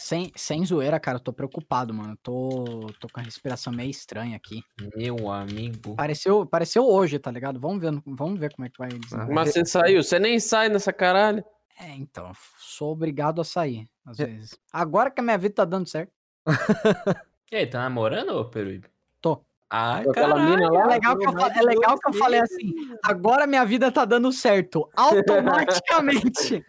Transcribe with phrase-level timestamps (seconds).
[0.00, 2.16] sem, sem zoeira, cara, eu tô preocupado, mano.
[2.22, 4.62] Tô, tô com a respiração meio estranha aqui.
[4.96, 5.94] Meu amigo.
[5.96, 7.60] Pareceu, pareceu hoje, tá ligado?
[7.60, 8.88] Vamos ver, vamos ver como é que vai.
[8.88, 9.32] desenrolar.
[9.34, 11.44] Mas você saiu, você nem sai nessa caralho.
[11.78, 14.58] É, então, sou obrigado a sair, às vezes.
[14.72, 16.12] Agora que a minha vida tá dando certo.
[17.52, 18.86] E aí, tá namorando, ô Peruíbe?
[19.20, 19.42] Tô.
[19.68, 20.50] Ah, aquela caralho.
[20.50, 20.86] mina É lá.
[20.86, 22.72] legal que eu, fa- é legal que eu falei assim,
[23.02, 24.88] agora minha vida tá dando certo.
[24.96, 26.64] Automaticamente.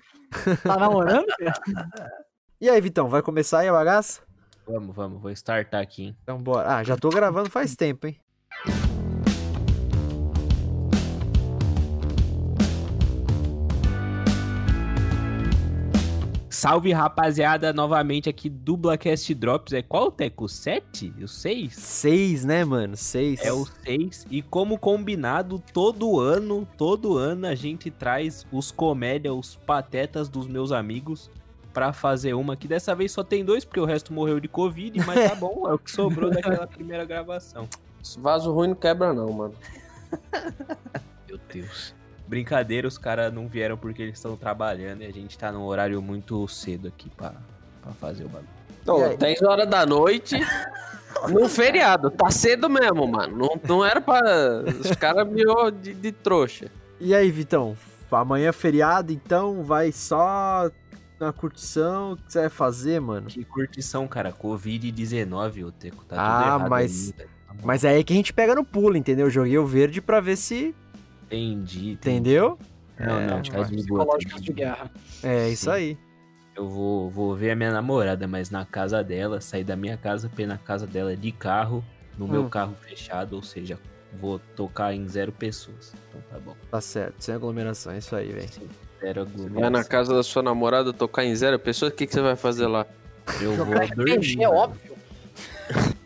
[0.63, 1.25] tá namorando?
[2.61, 4.21] E aí, Vitão, vai começar aí a bagaça?
[4.67, 6.17] Vamos, vamos, vou startar aqui, hein?
[6.21, 6.75] Então bora.
[6.75, 8.15] Ah, já tô gravando faz tempo, hein?
[16.51, 19.73] Salve, rapaziada, novamente aqui do Blackcast Drops.
[19.73, 20.47] É qual, Teco?
[20.47, 21.15] 7?
[21.23, 21.73] O 6?
[21.73, 22.95] Seis, né, mano?
[22.95, 23.43] Seis.
[23.43, 24.27] É o 6.
[24.29, 30.45] E como combinado, todo ano, todo ano a gente traz os comédia, os patetas dos
[30.45, 31.31] meus amigos
[31.73, 34.99] pra fazer uma que dessa vez só tem dois, porque o resto morreu de Covid,
[35.05, 37.67] mas tá bom, é o que sobrou daquela primeira gravação.
[38.03, 39.53] Esse vaso ruim não quebra, não, mano.
[41.27, 41.93] Meu Deus.
[42.27, 46.01] Brincadeira, os caras não vieram porque eles estão trabalhando e a gente tá num horário
[46.01, 47.33] muito cedo aqui pra,
[47.81, 48.49] pra fazer o bagulho.
[48.87, 49.17] E aí?
[49.17, 50.39] 10 horas da noite,
[51.29, 52.09] num feriado.
[52.09, 53.37] Tá cedo mesmo, mano.
[53.37, 54.21] Não, não era pra.
[54.79, 56.67] Os caras miou de, de trouxa.
[56.99, 57.75] E aí, Vitão?
[58.09, 60.69] Amanhã é feriado, então vai só
[61.21, 62.13] na curtição.
[62.13, 63.27] O que você vai fazer, mano?
[63.27, 64.31] Que curtição, cara.
[64.33, 66.03] Covid-19, ô Teco.
[66.05, 67.29] Tá tudo Ah, errado mas- aí, velho.
[67.47, 67.55] Tá.
[67.63, 69.27] Mas é aí que a gente pega no pulo, entendeu?
[69.27, 70.73] Eu joguei o verde pra ver se.
[71.27, 71.91] Entendi.
[71.91, 71.91] entendi.
[71.93, 72.57] Entendeu?
[72.99, 74.91] Não, É, não, me Psicológicos de guerra.
[75.23, 75.71] É isso Sim.
[75.71, 75.97] aí.
[76.55, 80.27] Eu vou, vou ver a minha namorada, mas na casa dela, sair da minha casa
[80.29, 81.83] pra ir na casa dela de carro,
[82.17, 82.49] no meu Hum.
[82.49, 83.79] carro fechado, ou seja,
[84.19, 85.93] vou tocar em zero pessoas.
[86.09, 86.55] Então tá bom.
[86.69, 87.15] Tá certo.
[87.23, 88.49] Sem aglomeração, é isso aí, velho.
[89.01, 92.21] Zero Vai na casa da sua namorada tocar em zero pessoas, o que, que você
[92.21, 92.85] vai fazer lá?
[93.41, 94.17] Eu vou dormir.
[94.17, 94.91] RPG, é óbvio.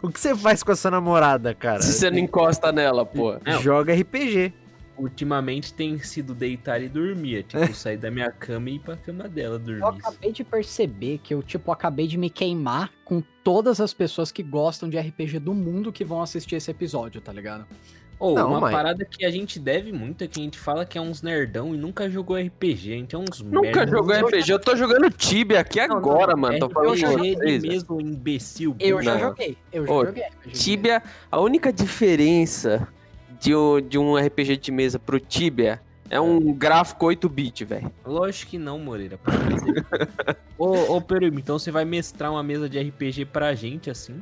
[0.00, 1.82] O que você faz com a sua namorada, cara?
[1.82, 3.36] Se você não encosta nela, pô.
[3.60, 4.52] Joga RPG.
[4.96, 7.38] Ultimamente tem sido deitar e dormir.
[7.38, 9.98] É tipo, sair da minha cama e ir pra cama dela Eu dormir.
[9.98, 14.42] acabei de perceber que eu, tipo, acabei de me queimar com todas as pessoas que
[14.42, 17.66] gostam de RPG do mundo que vão assistir esse episódio, tá ligado?
[18.18, 20.86] Ou Não, uma mas- parada que a gente deve muito é que a gente fala
[20.86, 22.92] que é uns nerdão e nunca jogou RPG.
[22.92, 23.86] A gente é uns Nunca merda.
[23.88, 24.50] jogou RPG.
[24.52, 26.58] Eu tô jogando Tibia aqui Não, não, agora, mano.
[26.58, 27.62] Tô RPG falando vocês.
[27.62, 28.74] mesmo imbecil.
[28.80, 30.24] Eu já joguei, eu já Ô, joguei.
[30.52, 32.88] Tibia, a única diferença
[33.38, 37.92] de, um- de um RPG de mesa pro Tibia é um gráfico 8-bit, velho.
[38.04, 39.18] Lógico que não, Moreira.
[40.56, 41.02] ô, ô,
[41.34, 44.14] então você vai mestrar uma mesa de RPG pra gente, assim?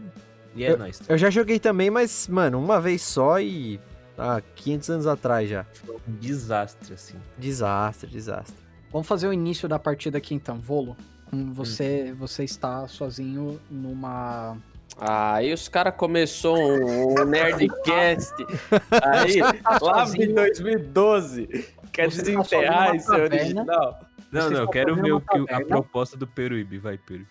[0.54, 1.00] E é nóis.
[1.09, 3.81] Eu já joguei também, mas, mano, uma vez só e.
[4.16, 5.65] Há 500 anos atrás já.
[5.84, 7.16] Foi um desastre, assim.
[7.37, 8.54] Desastre, desastre.
[8.92, 10.97] Vamos fazer o início da partida aqui então, Volo.
[11.32, 14.56] Hum, Você, você está sozinho numa.
[14.97, 18.32] Aí os caras começou um, um Nerdcast.
[19.03, 20.34] Aí, lá em sozinho.
[20.36, 21.47] 2012.
[21.92, 24.00] Quer Você tá desenterrar sozinho esse original?
[24.34, 26.78] Não, não, eu quero ver o que, a proposta do Peruíbe.
[26.78, 27.25] Vai, Peru.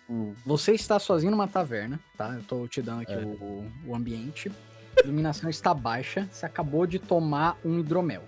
[0.44, 2.30] Você está sozinho numa taverna, tá?
[2.34, 3.18] Eu tô te dando aqui É.
[3.18, 4.50] o, o ambiente.
[4.98, 6.26] A iluminação está baixa.
[6.32, 8.22] Você acabou de tomar um hidromel.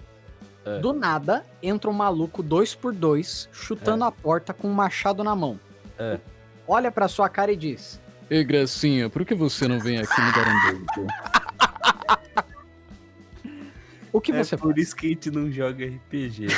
[0.64, 0.78] É.
[0.81, 5.34] Do nada, entra um maluco dois por dois, chutando a porta com um machado na
[5.34, 5.58] mão.
[5.98, 6.19] É.
[6.66, 10.32] Olha pra sua cara e diz: Ei, Gracinha, por que você não vem aqui me
[10.32, 11.06] dar um beijo?
[14.12, 14.87] O que É você por faz?
[14.87, 16.47] isso que a gente não joga RPG.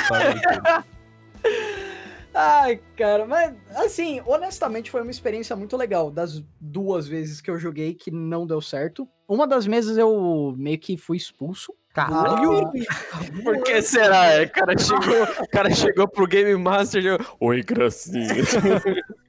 [2.33, 6.11] Ai, cara, mas assim, honestamente foi uma experiência muito legal.
[6.11, 9.07] Das duas vezes que eu joguei que não deu certo.
[9.27, 11.73] Uma das mesas eu meio que fui expulso.
[11.93, 12.71] Caralho!
[13.43, 14.43] Por que será?
[14.43, 18.27] O cara chegou, o cara chegou pro Game Master e jogou, Oi, gracinha.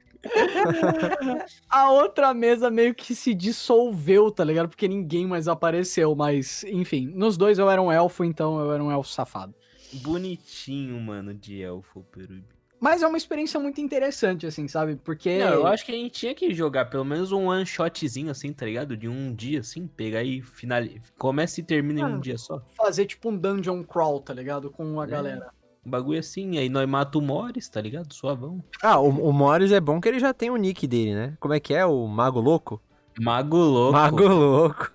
[1.68, 4.68] A outra mesa meio que se dissolveu, tá ligado?
[4.68, 6.14] Porque ninguém mais apareceu.
[6.14, 9.54] Mas, enfim, nos dois eu era um elfo, então eu era um elfo safado.
[9.92, 12.59] Bonitinho, mano, de elfo, Peruíbe.
[12.80, 14.96] Mas é uma experiência muito interessante, assim, sabe?
[14.96, 15.38] Porque.
[15.38, 18.52] Não, eu acho que a gente tinha que jogar pelo menos um one shotzinho assim,
[18.52, 18.96] tá ligado?
[18.96, 21.02] De um dia assim, pegar e finaliza.
[21.18, 22.18] Começa e termina em um Ah.
[22.20, 22.62] dia só.
[22.76, 24.70] fazer tipo um dungeon crawl, tá ligado?
[24.70, 25.06] Com a É.
[25.06, 25.48] galera.
[25.84, 28.12] Um bagulho assim, aí nós mata o Morris, tá ligado?
[28.14, 28.62] Suavão.
[28.82, 31.36] Ah, o, o Morris é bom que ele já tem o nick dele, né?
[31.40, 31.84] Como é que é?
[31.86, 32.80] O Mago Louco?
[33.20, 33.92] Mago louco.
[33.92, 34.90] Mago Louco.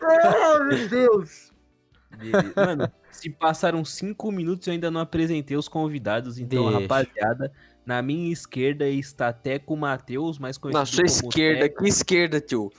[0.00, 1.50] Oh, meu Deus!
[2.56, 6.38] Mano, se passaram cinco minutos eu ainda não apresentei os convidados.
[6.38, 6.80] Então, Deixa.
[6.80, 7.52] rapaziada,
[7.84, 11.82] na minha esquerda está Teco Matheus, mais conhecido Na sua esquerda, Teco.
[11.82, 12.70] que esquerda, tio?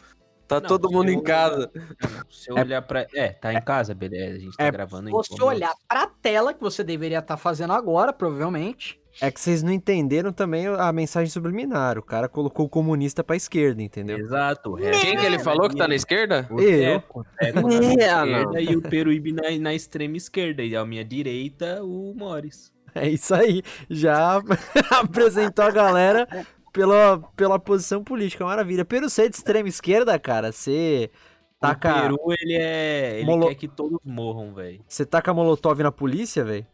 [0.47, 1.71] Tá Não, todo se mundo eu em casa.
[2.29, 3.07] Se eu olhar pra.
[3.15, 4.35] É, tá em casa, beleza.
[4.35, 5.13] A gente tá É, gravando aí.
[5.13, 9.00] Você olhar pra tela, que você deveria estar fazendo agora, provavelmente.
[9.19, 11.97] É que vocês não entenderam também a mensagem subliminar.
[11.97, 14.17] O cara colocou o comunista pra esquerda, entendeu?
[14.17, 14.75] Exato.
[14.75, 16.47] Quem que ele falou que tá na esquerda?
[16.49, 16.99] O Eu?
[17.01, 20.63] Teco, o Teco na É, esquerda e o Peruíbe na, na extrema esquerda.
[20.63, 22.71] E à minha direita, o Morris.
[22.95, 23.61] É isso aí.
[23.89, 24.41] Já
[24.91, 26.27] apresentou a galera
[26.73, 28.45] pela, pela posição política.
[28.45, 28.85] Maravilha.
[28.85, 31.09] Pero você é de extrema esquerda, cara, você
[31.57, 33.15] O taca, Peru, ele é.
[33.19, 34.81] Ele Molo- quer que todos morram, velho.
[34.87, 36.65] você taca molotov na polícia, velho?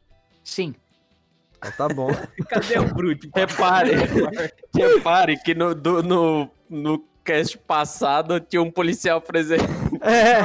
[0.43, 0.73] Sim.
[1.57, 2.09] Então tá bom.
[2.49, 3.29] Cadê o Brute?
[3.35, 3.91] Repare,
[4.75, 9.63] repare que no, do- no, no cast passado tinha um policial presente.
[10.01, 10.39] É.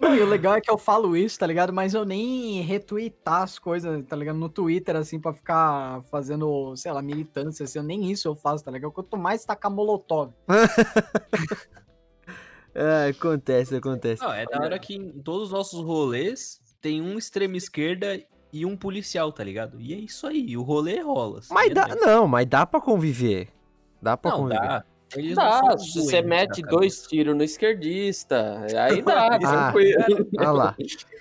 [0.00, 1.72] Não, e o legal é que eu falo isso, tá ligado?
[1.72, 4.36] Mas eu nem retweetar as coisas, tá ligado?
[4.38, 8.64] No Twitter, assim, pra ficar fazendo, sei lá, militância, assim, eu nem isso eu faço,
[8.64, 8.92] tá ligado?
[8.92, 10.32] Quanto mais tacar molotov.
[12.74, 14.22] É, acontece, acontece.
[14.22, 18.22] Não, é da hora que em todos os nossos rolês tem um extrema esquerda
[18.52, 19.80] e um policial, tá ligado?
[19.80, 21.38] E é isso aí, o rolê rola.
[21.40, 23.48] assim, Mas é dá, não, mas dá pra conviver.
[24.00, 24.60] Dá pra Não, conviver.
[24.60, 24.84] dá.
[25.16, 26.76] Eles Dá, se você mete cabeça.
[26.76, 29.72] dois tiros no esquerdista, aí dá, Ah.
[29.72, 30.28] tranquilo.
[30.38, 30.76] Olha lá.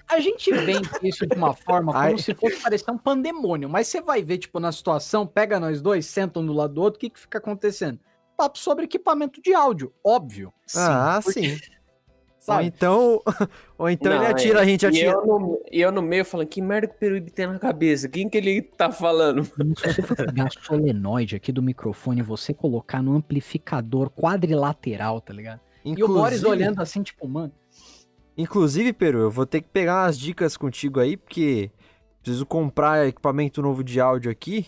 [0.10, 2.18] A gente vende isso de uma forma como Ai.
[2.18, 6.06] se fosse parecer um pandemônio, mas você vai ver, tipo, na situação, pega nós dois,
[6.06, 8.00] sentam um do lado do outro, o que que fica acontecendo?
[8.36, 10.54] Papo sobre equipamento de áudio, óbvio.
[10.76, 11.60] ah, porque- sim.
[12.48, 12.66] Ou Sabe?
[12.68, 13.22] então,
[13.78, 14.62] ou então ele Não, atira, é.
[14.62, 15.12] a gente E atira.
[15.12, 18.08] eu, no, e eu no meio falando, que merda que o Peruíbe tem na cabeça?
[18.08, 19.44] Quem que ele tá falando?
[19.44, 19.54] Se
[19.94, 25.34] você for pegar a solenoide aqui do microfone e você colocar no amplificador quadrilateral, tá
[25.34, 25.60] ligado?
[25.84, 27.52] E o Inclusive- olhando assim, tipo, mano,
[28.38, 31.72] Inclusive, Peru, eu vou ter que pegar umas dicas contigo aí, porque
[32.22, 34.68] preciso comprar equipamento novo de áudio aqui.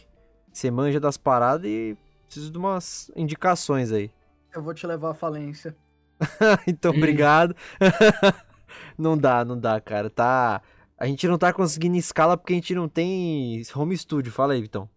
[0.51, 4.09] Você manja das paradas e preciso de umas indicações aí.
[4.55, 5.75] eu vou te levar à falência.
[6.67, 6.97] então, Hum.
[6.97, 7.55] obrigado.
[8.97, 10.09] não dá, não dá, cara.
[10.09, 10.61] Tá.
[10.97, 14.31] A gente não tá conseguindo escala porque a gente não tem home studio.
[14.31, 14.89] Fala aí, Vitão.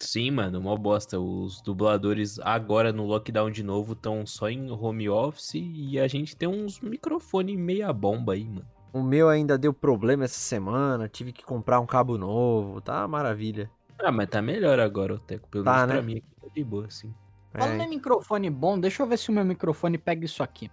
[0.00, 1.18] Sim, mano, mó bosta.
[1.20, 6.36] Os dubladores agora no lockdown de novo estão só em home office e a gente
[6.36, 8.66] tem uns microfone meia bomba aí, mano.
[8.92, 11.08] O meu ainda deu problema essa semana.
[11.08, 12.80] Tive que comprar um cabo novo.
[12.80, 13.70] Tá maravilha.
[13.98, 15.48] Ah, mas tá melhor agora, Teco.
[15.48, 16.02] Pelo Tá, menos pra né?
[16.02, 17.14] mim aqui tá de boa, assim.
[17.56, 20.70] Falando É, em microfone bom, deixa eu ver se o meu microfone pega isso aqui.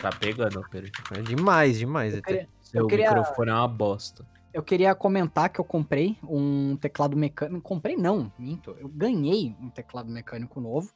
[0.00, 0.90] Tá pegando, Pedro.
[1.14, 2.14] é demais, demais.
[2.14, 4.26] Eu queria, Seu queria- microfone é uma bosta.
[4.54, 7.60] eu queria comentar que eu comprei um teclado mecânico.
[7.60, 8.74] Comprei não, minto.
[8.80, 10.90] Eu ganhei um teclado mecânico novo.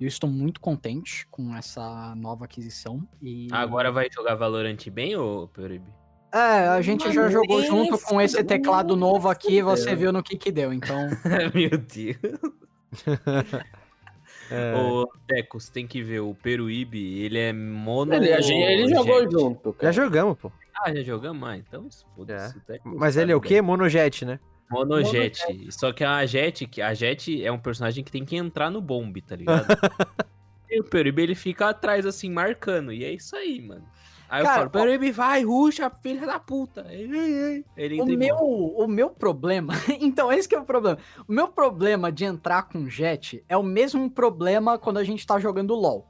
[0.00, 3.06] E eu estou muito contente com essa nova aquisição.
[3.20, 3.46] E...
[3.52, 5.86] Agora vai jogar Valorant bem, ô Peuribe?
[6.34, 10.10] É, a gente já Mano, jogou nem junto com esse teclado novo aqui, você viu
[10.12, 10.96] no que que deu, então...
[11.54, 12.61] Meu Deus.
[14.50, 14.74] É,
[15.26, 18.12] Teco, você tem que ver, o Peruíbe, ele é mono...
[18.12, 19.70] Ele, ele jogou junto.
[19.70, 19.92] já Cara.
[19.92, 20.52] jogamos, pô.
[20.84, 21.48] Ah, já jogamos?
[21.48, 22.58] Ah, então foda-se.
[22.58, 23.62] o Teco Mas ele é o quê?
[23.62, 24.38] Monojet, né?
[24.70, 25.38] Monojet.
[25.70, 29.22] Só que a Jet, a Jet é um personagem que tem que entrar no bombe,
[29.22, 29.66] tá ligado?
[30.68, 32.92] e o Peruíbe, ele fica atrás, assim, marcando.
[32.92, 33.86] E é isso aí, mano.
[34.32, 36.86] Aí eu Cara, falo, Peruíbe, vai, ruxa, filha da puta.
[36.88, 37.66] Ele,
[38.00, 40.96] O meu, o meu problema, então esse que é o problema.
[41.28, 45.38] O meu problema de entrar com jet é o mesmo problema quando a gente tá
[45.38, 46.06] jogando LoL.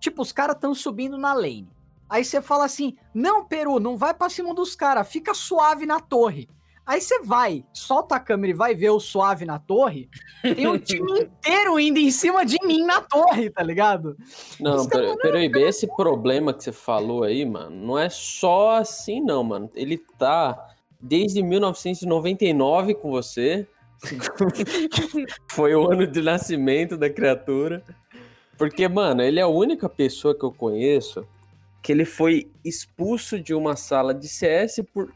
[0.00, 1.68] Tipo, os caras tão subindo na lane.
[2.08, 6.00] Aí você fala assim: "Não, Peru, não vai pra cima dos caras, fica suave na
[6.00, 6.48] torre".
[6.88, 10.08] Aí você vai, solta a câmera e vai ver o suave na torre.
[10.40, 14.16] Tem um time inteiro indo em cima de mim na torre, tá ligado?
[14.58, 19.70] Não, Peruíbe, esse problema que você falou aí, mano, não é só assim, não, mano.
[19.74, 20.66] Ele tá
[20.98, 23.66] desde 1999 com você.
[25.46, 27.84] Foi o ano de nascimento da criatura.
[28.56, 31.22] Porque, mano, ele é a única pessoa que eu conheço
[31.82, 35.12] que ele foi expulso de uma sala de CS por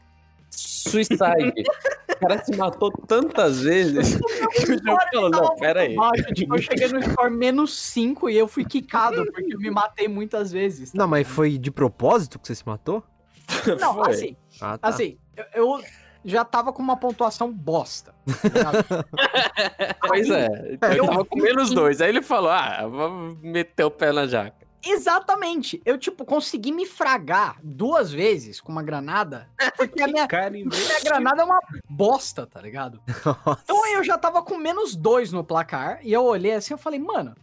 [0.55, 1.63] suicide.
[2.11, 4.15] o cara se matou tantas vezes
[4.55, 5.95] que o jogo falou, não, pera aí.
[5.95, 9.69] Baixo, tipo, eu cheguei no score menos 5 e eu fui quicado porque eu me
[9.71, 10.91] matei muitas vezes.
[10.91, 13.03] tá Não, mas foi de propósito que você se matou?
[13.79, 14.11] Não, Foi.
[14.13, 14.87] assim, Ah, tá.
[14.87, 15.45] assim, eu,
[15.77, 15.83] eu
[16.23, 18.13] já tava com uma pontuação bosta.
[18.25, 19.05] tá?
[20.07, 21.99] Pois é, ele Eu tava com menos dois.
[22.01, 23.09] Aí ele falou: ah, vou
[23.41, 24.55] meter o pé na jaca.
[24.85, 25.81] Exatamente.
[25.85, 29.47] Eu, tipo, consegui me fragar duas vezes com uma granada,
[29.77, 31.59] porque a minha, minha granada é uma
[31.89, 33.01] bosta, tá ligado?
[33.63, 36.99] Então eu já tava com menos dois no placar, e eu olhei assim, eu falei,
[36.99, 37.33] mano,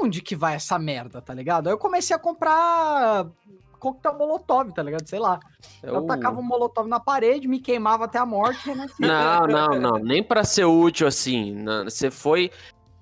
[0.00, 1.66] onde que vai essa merda, tá ligado?
[1.68, 3.26] Aí eu comecei a comprar
[3.78, 5.06] coquetel molotov, tá ligado?
[5.06, 5.38] Sei lá.
[5.82, 8.74] Eu Eu- tacava um molotov na parede, me queimava até a morte, e.
[9.06, 9.98] Não, não, não.
[9.98, 11.64] Nem pra ser útil assim.
[11.84, 12.50] Você foi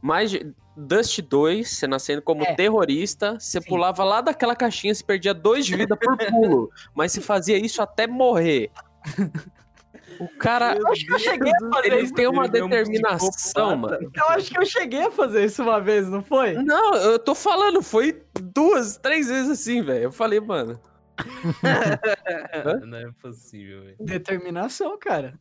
[0.03, 0.53] mais de...
[0.77, 2.55] Dust 2, você nascendo como É.
[2.55, 3.69] terrorista, você Sim.
[3.69, 6.71] pulava lá daquela caixinha, você perdia dois de vida por pulo.
[6.95, 8.71] mas você fazia isso até morrer.
[10.21, 10.77] O cara.
[10.77, 12.15] Eu acho que eu cheguei a fazer Ele isso.
[12.15, 14.11] tem uma Ele é um determinação, mano.
[14.15, 16.53] Eu acho que eu cheguei a fazer isso uma vez, não foi?
[16.55, 20.05] Não, eu tô falando, foi duas, três vezes assim, velho.
[20.05, 20.81] Eu falei, mano.
[22.87, 23.97] Não é possível, velho.
[24.01, 25.39] Determinação, cara.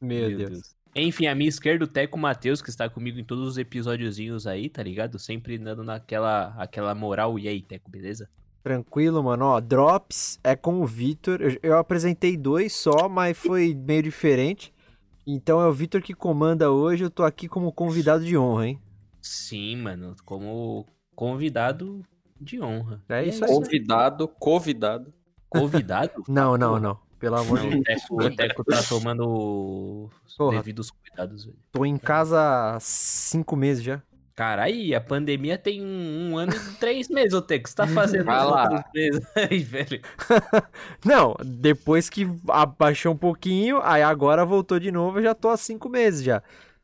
[0.00, 0.74] Meu, Deus.
[0.94, 4.68] Enfim, à minha esquerda, o Teco Matheus, que está comigo em todos os episódiozinhos aí,
[4.68, 5.18] tá ligado?
[5.18, 7.38] Sempre dando naquela aquela moral.
[7.38, 8.28] E aí, Teco, beleza?
[8.62, 9.44] Tranquilo, mano.
[9.46, 11.40] Ó, Drops é com o Vitor.
[11.40, 14.74] Eu, eu apresentei dois só, mas foi meio diferente.
[15.26, 17.04] Então é o Vitor que comanda hoje.
[17.04, 18.80] Eu tô aqui como convidado de honra, hein?
[19.22, 22.02] Sim, mano, como convidado
[22.40, 23.02] de honra.
[23.08, 23.50] É E isso aí.
[23.50, 25.12] Convidado, convidado.
[25.48, 26.22] Convidado?
[26.28, 26.98] Não, não, não.
[27.20, 28.02] Pelo amor de Não, Deus.
[28.10, 30.56] o Teco, o tá tomando os Porra.
[30.56, 31.56] devidos cuidados, velho.
[31.70, 32.40] Tô em casa
[32.76, 34.02] há cinco meses já.
[34.34, 37.68] Caralho, a pandemia tem um, um ano e três meses, ô Teco.
[37.68, 38.62] Você tá fazendo Vai os lá.
[38.62, 40.00] outros meses aí, velho.
[41.04, 45.58] Não, depois que abaixou um pouquinho, aí agora voltou de novo, eu já tô há
[45.58, 46.42] cinco meses já.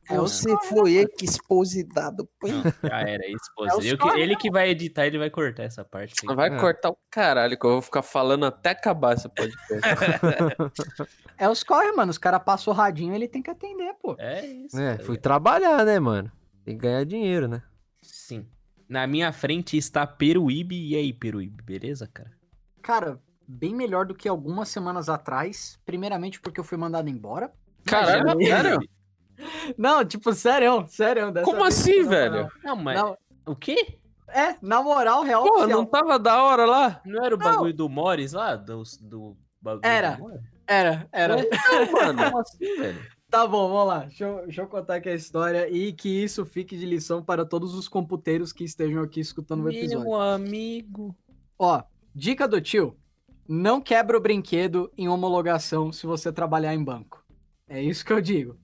[0.08, 0.26] É o
[0.68, 2.28] foi expositado.
[2.42, 3.88] Não, já era, é esposa.
[3.88, 6.14] É que- ele que vai editar, ele vai cortar essa parte.
[6.20, 6.26] sim.
[6.34, 6.58] Vai É.
[6.58, 9.66] cortar o caralho, que eu vou ficar falando até acabar esse podcast.
[11.38, 12.10] É os corre, mano.
[12.10, 14.16] Os caras passam o radinho, ele tem que atender, pô.
[14.18, 14.78] É isso.
[14.80, 16.32] É, tá fui trabalhar, né, mano?
[16.64, 17.62] Tem que ganhar dinheiro, né?
[18.02, 18.46] Sim.
[18.88, 20.74] Na minha frente está Peruíbe.
[20.88, 22.30] E aí, Peruíbe, beleza, cara?
[22.80, 25.78] Cara, bem melhor do que algumas semanas atrás.
[25.84, 27.52] Primeiramente porque eu fui mandado embora.
[27.84, 28.78] Caralho, sério?
[29.76, 31.30] Não, tipo, sério, sério.
[31.32, 32.48] dessa Como assim, não, velho?
[32.64, 32.98] Não, mas.
[33.00, 33.16] Não,
[33.46, 33.98] O quê?
[34.28, 35.68] é, na moral, real Pô, oficial.
[35.78, 37.00] não tava da hora lá?
[37.04, 37.46] Não era o Não.
[37.46, 38.56] bagulho do Morris lá?
[38.56, 40.12] Do, do bagulho Era.
[40.12, 40.40] do Morris?
[40.66, 41.36] Era, era.
[41.70, 42.24] Não, mano.
[42.24, 43.16] Como assim, velho?
[43.30, 43.98] Tá bom, vamos lá.
[44.00, 47.44] Deixa eu, deixa eu contar aqui a história e que isso fique de lição para
[47.44, 50.00] todos os computeiros que estejam aqui escutando o episódio.
[50.04, 51.14] Meu amigo.
[51.58, 51.82] Ó,
[52.14, 52.96] dica do tio:
[53.48, 57.24] não quebra o brinquedo em homologação se você trabalhar em banco.
[57.68, 58.56] É isso que eu digo.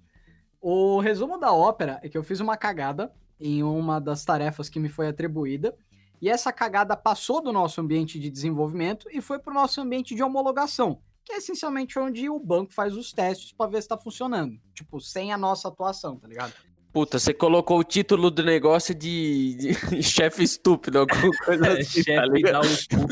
[0.64, 4.78] O resumo da ópera é que eu fiz uma cagada em uma das tarefas que
[4.78, 5.76] me foi atribuída,
[6.20, 10.14] e essa cagada passou do nosso ambiente de desenvolvimento e foi para o nosso ambiente
[10.14, 13.98] de homologação, que é essencialmente onde o banco faz os testes para ver se está
[13.98, 14.56] funcionando.
[14.72, 16.52] Tipo, sem a nossa atuação, tá ligado?
[16.92, 22.22] Puta, você colocou o título do negócio de, de chefe estúpido, alguma coisa assim, tá
[22.22, 23.06] Chefe cu.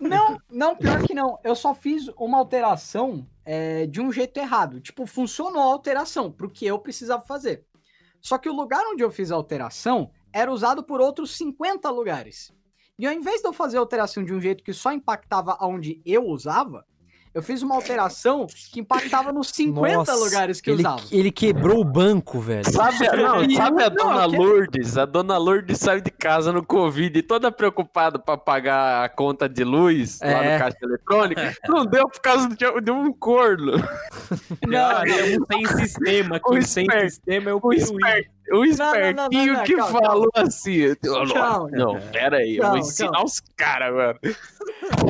[0.00, 1.38] Não, não, pior que não.
[1.44, 4.78] Eu só fiz uma alteração é, de um jeito errado.
[4.78, 7.64] Tipo, funcionou a alteração pro que eu precisava fazer.
[8.20, 12.52] Só que o lugar onde eu fiz a alteração era usado por outros 50 lugares.
[12.98, 16.02] E ao invés de eu fazer a alteração de um jeito que só impactava onde
[16.04, 16.84] eu usava,
[17.34, 21.02] eu fiz uma alteração que impactava nos 50 Nossa, lugares que ele, eu usava.
[21.10, 22.70] ele quebrou o banco, velho.
[22.70, 24.96] Sabe, a- não, sabe a Não, dona quero- Lourdes?
[24.98, 29.64] A dona Lourdes saiu de casa no Covid, toda preocupada pra pagar a conta de
[29.64, 30.52] luz lá É.
[30.54, 31.40] no caixa eletrônico.
[31.68, 33.72] Não deu por causa de, de um corno.
[34.66, 35.04] Não, é
[35.38, 36.40] um sem sistema.
[36.40, 37.72] Que O sem sistema é o O
[38.50, 40.94] O não, espertinho não, que calma, falou assim.
[40.96, 41.68] Calma.
[41.70, 43.26] Não, pera aí, eu vou ensinar calma.
[43.26, 44.20] os caras agora.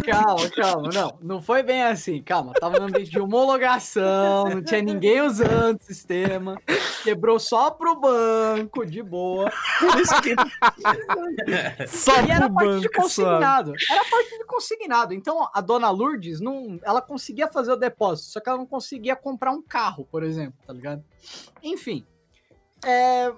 [0.05, 4.83] Calma, calma, não, não foi bem assim, calma, tava no ambiente de homologação, não tinha
[4.83, 6.61] ninguém usando o sistema,
[7.05, 10.35] quebrou só pro banco, de boa, por isso que...
[11.89, 16.79] Só E era parte de consignado, era parte de consignado, então a dona Lourdes, não,
[16.83, 20.59] ela conseguia fazer o depósito, só que ela não conseguia comprar um carro, por exemplo,
[20.67, 21.05] tá ligado?
[21.63, 22.05] Enfim,
[22.85, 23.33] é,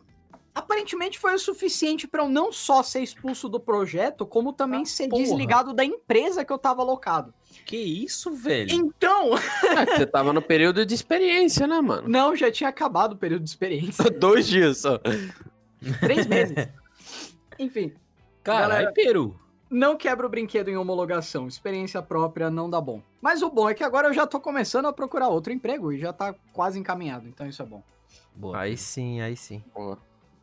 [0.54, 4.86] aparentemente foi o suficiente pra eu não só ser expulso do projeto, como também Ah,
[4.86, 5.22] ser porra.
[5.22, 7.32] desligado da empresa que eu tava alocado.
[7.66, 8.72] Que isso, velho?
[8.72, 12.08] Então, Ah, você tava no período de experiência, né, mano?
[12.08, 14.04] não, já tinha acabado o período de experiência.
[14.10, 14.98] Dois dias só.
[16.00, 16.54] Três meses.
[17.58, 17.92] Enfim,
[18.42, 19.38] Caralho, Peru.
[19.68, 21.46] não quebra o brinquedo em homologação.
[21.46, 23.02] Experiência própria não dá bom.
[23.20, 25.98] Mas o bom é que agora eu já tô começando a procurar outro emprego e
[25.98, 27.82] já tá quase encaminhado, então isso é bom.
[28.34, 28.58] Boa.
[28.60, 29.62] Aí sim, aí sim.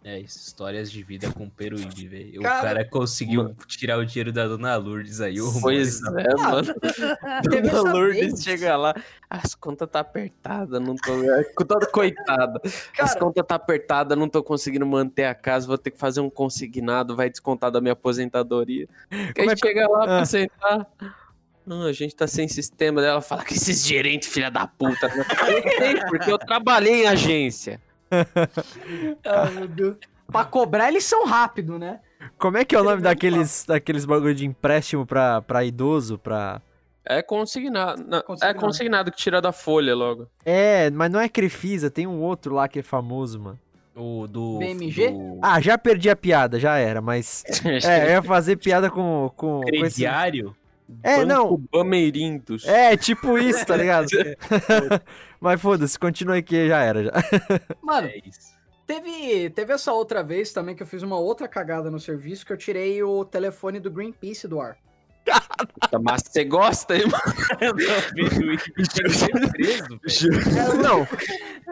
[0.04, 2.40] É, isso, histórias de vida com Peruíbe, velho.
[2.40, 5.42] O Cara- conseguiu tirar o dinheiro da dona Lourdes aí.
[5.42, 6.68] O Pois é, mano.
[7.50, 8.94] Teve Dona essa Lourdes chega lá,
[9.30, 11.12] as contas tá apertada, não tô.
[11.12, 11.44] é,
[11.92, 12.62] coitada.
[12.64, 16.22] As Cara, contas tá apertada, não tô conseguindo manter a casa, vou ter que fazer
[16.22, 18.88] um consignado, vai descontar da minha aposentadoria.
[19.10, 20.26] Que Como aí é que- chega lá pra Ah.
[20.26, 20.88] sentar.
[21.68, 23.20] Não, a gente tá sem sistema dela.
[23.22, 25.08] Fala que esses gerentes, filha da puta.
[25.08, 27.82] Eu sei, porque eu trabalhei em agência.
[28.10, 29.98] ai, meu Deus.
[30.32, 32.00] Pra cobrar eles são rápido, né?
[32.38, 36.62] Como é que é o nome daqueles, daqueles bagulho de empréstimo pra, pra idoso, pra...
[37.06, 38.04] É consignado.
[38.06, 38.60] não, É Consignado.
[38.60, 40.28] consignado que tira da folha logo.
[40.46, 43.60] É, mas não é Crefisa, tem um outro lá que é famoso, mano.
[43.96, 44.60] O do.
[44.60, 45.12] BMG?
[45.12, 47.44] do Ah, já perdi a piada, já era, mas...
[47.86, 50.06] É, eu ia fazer piada com, com, com esse...
[51.04, 51.58] É, não.
[51.72, 52.66] Bameirindos.
[52.66, 54.08] É, tipo isso, tá ligado?
[55.40, 57.12] Mas foda-se, continua aí que já era já.
[57.82, 58.22] Mano, É
[58.86, 62.54] teve, teve essa outra vez também que eu fiz uma outra cagada no serviço que
[62.54, 64.78] eu tirei o telefone do Greenpeace do ar.
[66.02, 67.34] Mas você gosta, hein, mano?
[67.62, 67.74] Eu
[69.04, 70.82] não ser preso, velho.
[70.82, 71.08] Não.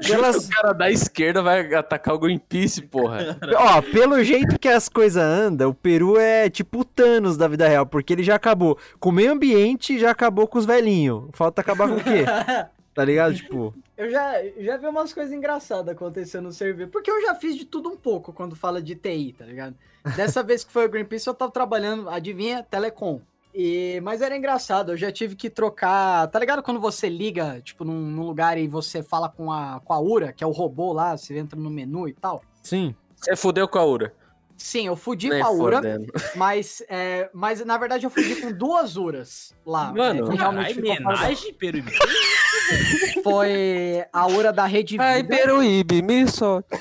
[0.05, 3.37] Pelas, O cara da esquerda vai atacar o Greenpeace, porra.
[3.57, 7.67] ó, pelo jeito que as coisas andam, o Peru é tipo o Thanos da vida
[7.67, 11.29] real, porque ele já acabou com o meio ambiente e já acabou com os velhinhos.
[11.33, 12.25] Falta acabar com o quê?
[12.95, 13.35] Tá ligado?
[13.35, 17.57] Tipo, Eu já, já vi umas coisas engraçadas acontecendo no serviço, porque eu já fiz
[17.57, 19.75] de tudo um pouco quando fala de TI, tá ligado?
[20.15, 23.19] Dessa vez que foi o Greenpeace, eu tava trabalhando, adivinha, telecom.
[23.57, 26.27] E, mas era engraçado, eu já tive que trocar.
[26.27, 29.93] Tá ligado quando você liga, tipo, num, num lugar e você fala com a, com
[29.93, 32.43] a URA, que é o robô lá, você entra no menu e tal?
[32.61, 32.93] sim.
[33.17, 34.13] Você fudeu com a Ura.
[34.57, 36.13] Sim, eu fudi Nem com a URA, fodendo.
[36.35, 39.91] mas, é, mas na verdade eu fudi com duas URAs lá.
[39.91, 41.83] Mano, é, realmente Ai, homenagem, Peru.
[43.23, 45.35] Foi a URA da Rede Ai, Vida.
[45.35, 46.79] Peruíbe, me solta.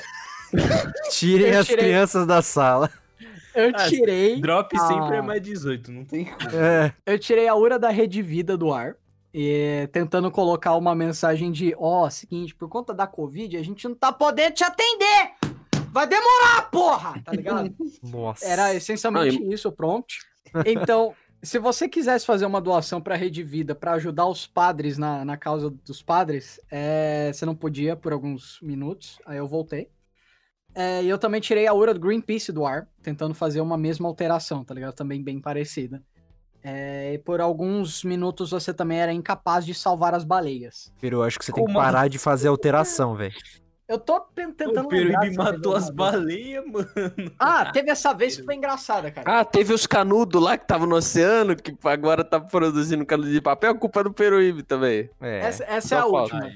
[1.09, 2.91] Tirem as crianças da sala.
[3.55, 4.39] Eu Ah, tirei.
[4.41, 4.87] Drop Ah.
[4.87, 6.49] sempre é mais 18, não tem como.
[6.55, 6.93] É.
[7.05, 8.95] Eu tirei a URA da Rede Vida do ar.
[9.33, 13.93] E tentando colocar uma mensagem de, ó, seguinte, por conta da Covid, a gente não
[13.95, 15.33] tá podendo te atender!
[15.91, 17.21] Vai demorar, porra!
[17.23, 17.73] Tá ligado?
[18.03, 18.45] Nossa.
[18.45, 20.19] Era essencialmente isso o prompt.
[20.65, 25.25] Então, se você quisesse fazer uma doação pra Rede Vida pra ajudar os padres na,
[25.25, 29.19] na causa dos padres, é, você não podia por alguns minutos.
[29.25, 29.89] Aí eu voltei.
[30.75, 34.07] É, e eu também tirei a URA do Greenpeace do ar, tentando fazer uma mesma
[34.09, 34.93] alteração, tá ligado?
[34.93, 36.03] Também bem parecida.
[36.61, 40.91] É, e por alguns minutos você também era incapaz de salvar as baleias.
[40.99, 43.35] Peru, acho que você tem que Como parar de fazer alteração, velho.
[43.87, 46.87] Eu tô tentando O lembrar matou as baleias, mano.
[47.37, 49.41] Ah, teve essa vez que foi engraçada, cara.
[49.41, 53.39] Ah, teve os canudos lá que tava no oceano, que agora tá produzindo canudo de
[53.39, 55.07] papel, culpa do Peruíbe também.
[55.21, 55.39] É.
[55.41, 56.35] essa essa é a falta.
[56.35, 56.51] última.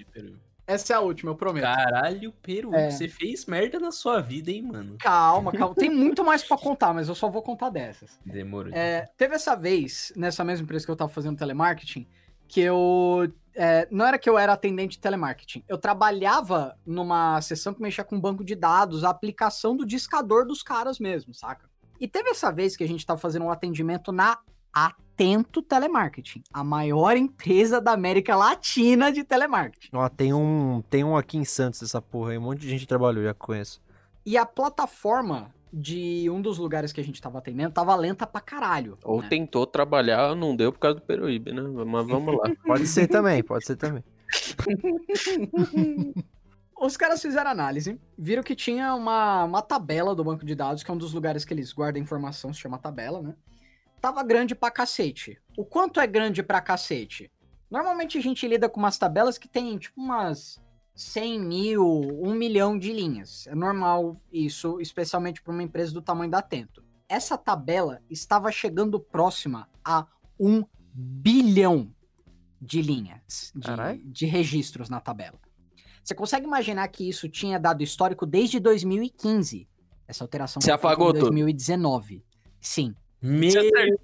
[0.71, 1.63] Essa é a última, eu prometo.
[1.63, 2.91] Caralho, Peru, É.
[2.91, 4.95] você fez merda na sua vida, hein, mano?
[4.99, 5.73] Calma, calma.
[5.75, 8.19] Tem muito mais pra contar, mas eu só vou contar dessas.
[8.25, 8.71] Demorou.
[8.73, 12.07] É, teve essa vez, nessa mesma empresa que eu tava fazendo telemarketing,
[12.47, 13.31] que eu.
[13.55, 15.63] é, não era que eu era atendente de telemarketing.
[15.67, 20.61] Eu trabalhava numa sessão que mexia com banco de dados, a aplicação do discador dos
[20.63, 21.69] caras mesmo, saca?
[21.99, 24.37] E teve essa vez que a gente tava fazendo um atendimento na
[24.73, 29.89] Atento Telemarketing, a maior empresa da América Latina de telemarketing.
[29.93, 32.37] Ó, tem um, tem um aqui em Santos, essa porra aí.
[32.37, 33.81] Um monte de gente trabalhou, já conheço.
[34.25, 38.41] E a plataforma de um dos lugares que a gente tava atendendo tava lenta pra
[38.41, 38.97] caralho.
[39.03, 39.27] Ou né?
[39.29, 41.61] tentou trabalhar, não deu por causa do Peruíbe, né?
[41.61, 42.43] Mas vamos lá.
[42.65, 44.03] Pode ser também, pode ser também.
[46.79, 50.89] Os caras fizeram análise, viram que tinha uma, uma tabela do banco de dados, que
[50.89, 53.35] é um dos lugares que eles guardam informação, se chama tabela, né?
[54.01, 55.37] Tava grande pra cacete.
[55.57, 57.31] O quanto é grande pra cacete?
[57.69, 60.59] Normalmente a gente lida com umas tabelas que tem, tipo, umas
[60.95, 61.85] 100 mil,
[62.23, 63.45] 1 milhão de linhas.
[63.47, 66.83] É normal isso, especialmente para uma empresa do tamanho da Atento.
[67.07, 70.07] Essa tabela estava chegando próxima a
[70.39, 71.93] 1 bilhão
[72.61, 75.39] de linhas, de, de registros na tabela.
[76.03, 79.67] Você consegue imaginar que isso tinha dado histórico desde 2015?
[80.07, 81.21] Essa alteração feita apagou em tudo?
[81.25, 82.25] 2019.
[82.59, 82.95] Sim.
[83.21, 83.51] Meu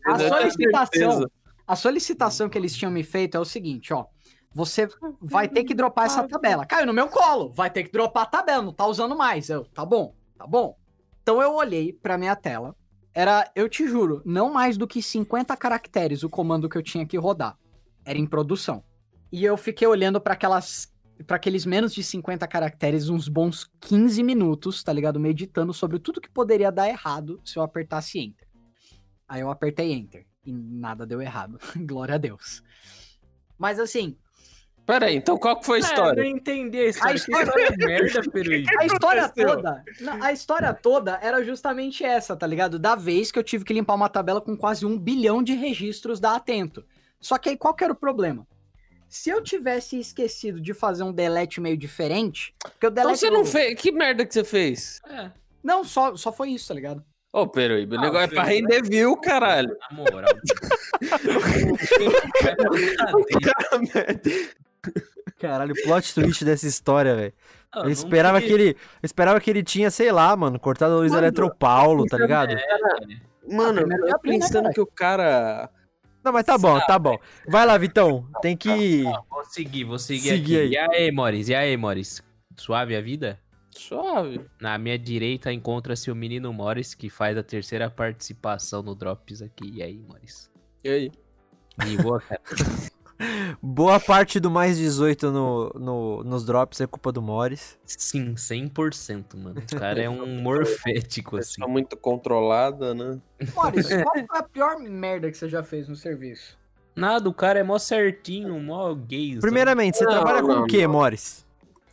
[0.06, 1.26] A solicitação,
[1.68, 4.06] a solicitação que eles tinham me feito é o seguinte, ó.
[4.54, 4.88] Você
[5.22, 6.66] vai ter que dropar essa tabela.
[6.66, 7.52] Caiu no meu colo.
[7.52, 9.50] Vai ter que dropar a tabela, não tá usando mais.
[9.50, 10.78] Eu, tá bom, tá bom.
[11.22, 12.74] Então eu olhei pra minha tela.
[13.14, 17.06] Era, eu te juro, não mais do que 50 caracteres o comando que eu tinha
[17.06, 17.58] que rodar.
[18.06, 18.84] Era em produção.
[19.32, 20.94] E eu fiquei olhando pra aquelas
[21.26, 25.20] para aqueles menos de 50 caracteres uns bons 15 minutos, tá ligado?
[25.20, 28.45] Meditando sobre tudo que poderia dar errado se eu apertasse enter.
[29.28, 31.60] Aí eu apertei enter e nada deu errado.
[31.76, 32.62] Glória a Deus.
[33.58, 34.18] Mas assim,
[34.86, 36.24] Pera aí, então qual que foi a É, eu história?
[36.24, 37.10] não entendi a história.
[37.10, 38.68] A Que história é merda, Peruíbe.
[38.80, 39.84] a história toda,
[40.22, 42.78] a história toda era justamente essa, tá ligado?
[42.78, 46.20] Da vez que eu tive que limpar uma tabela com quase um bilhão de registros
[46.20, 46.86] da Atento.
[47.20, 48.48] Só que aí qual que era o problema?
[49.10, 53.30] Se eu tivesse esquecido de fazer um delete meio diferente, porque o Então delete você
[53.32, 53.82] não do- fez.
[53.82, 55.02] Que merda que você fez?
[55.08, 55.32] É,
[55.64, 57.04] Não, só, só foi isso, tá ligado?
[57.38, 59.76] Ô, Peruíbe, o Ah, negócio é pra render view, caralho.
[59.92, 60.32] na moral.
[65.40, 67.34] Caralho, o plot twist dessa história, velho.
[67.72, 68.70] Ah, Eu esperava tem- que ele.
[68.70, 72.56] Eu esperava que ele tinha, sei lá, mano, cortado a luz Mano, Eletropaulo, tá ligado?
[73.48, 75.70] Mano, primeiro eu eu tô abri, né, pensando que o cara.
[76.24, 77.18] Não, mas tá bom, tá bom.
[77.48, 78.26] Vai lá, Vitão.
[78.42, 79.04] Tem que.
[79.30, 80.70] Vou seguir, vou seguir Seguir aqui.
[80.74, 81.50] E aí, Moris?
[81.50, 82.24] E aí, Moris?
[82.58, 83.38] Suave a vida?
[83.80, 84.42] Suave.
[84.60, 89.72] Na minha direita encontra-se o menino Morris, que faz a terceira participação no Drops aqui.
[89.76, 90.50] E aí, Morris?
[90.84, 91.12] E aí?
[91.84, 92.42] Ligou, cara.
[93.62, 97.80] Boa parte do mais 18 no, no, nos drops é culpa do Morris.
[97.86, 99.60] Sim, 100%, mano.
[99.60, 101.54] Esse cara é um morfético, assim.
[101.54, 103.18] Pessoa muito controlada, né?
[103.56, 106.58] Maurício, qual foi a pior merda que você já fez no serviço?
[106.94, 109.30] Nada, o cara é mó certinho, mó gay.
[109.32, 109.42] sabe?
[109.42, 110.94] Primeiramente, você Não, trabalha com não, o quê, não.
[110.94, 111.45] Morris?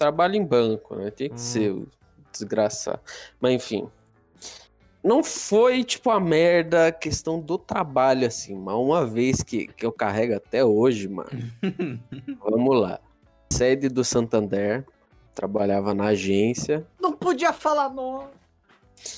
[0.03, 1.11] Trabalho em banco, né?
[1.11, 1.38] Tem que Hum.
[1.38, 1.88] ser o
[2.33, 3.01] desgraçado.
[3.41, 3.88] Mas enfim.
[5.05, 8.55] Não foi, tipo, a merda a questão do trabalho, assim.
[8.57, 11.29] Mas uma vez que, que eu carrego até hoje, mano.
[12.41, 13.01] Vamos lá.
[13.53, 14.85] Sede do Santander.
[15.35, 16.87] Trabalhava na agência.
[17.01, 18.29] Não podia falar nome.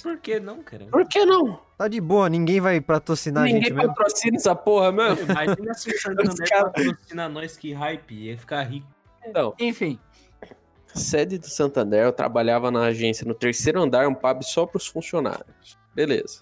[0.02, 0.86] Por que não, cara?
[0.86, 1.60] Por que não?
[1.76, 3.88] Tá de boa, ninguém vai patrocinar a Ninguém gente mesmo.
[3.94, 5.24] patrocina essa porra mesmo.
[5.30, 8.86] Imagina se o Santander cara- patrocina nós que hype, ia ficar rico.
[9.26, 9.98] Então, Enfim,
[10.94, 15.78] sede do Santander, eu trabalhava na agência no terceiro andar, um pub só pros funcionários.
[15.94, 16.40] Beleza.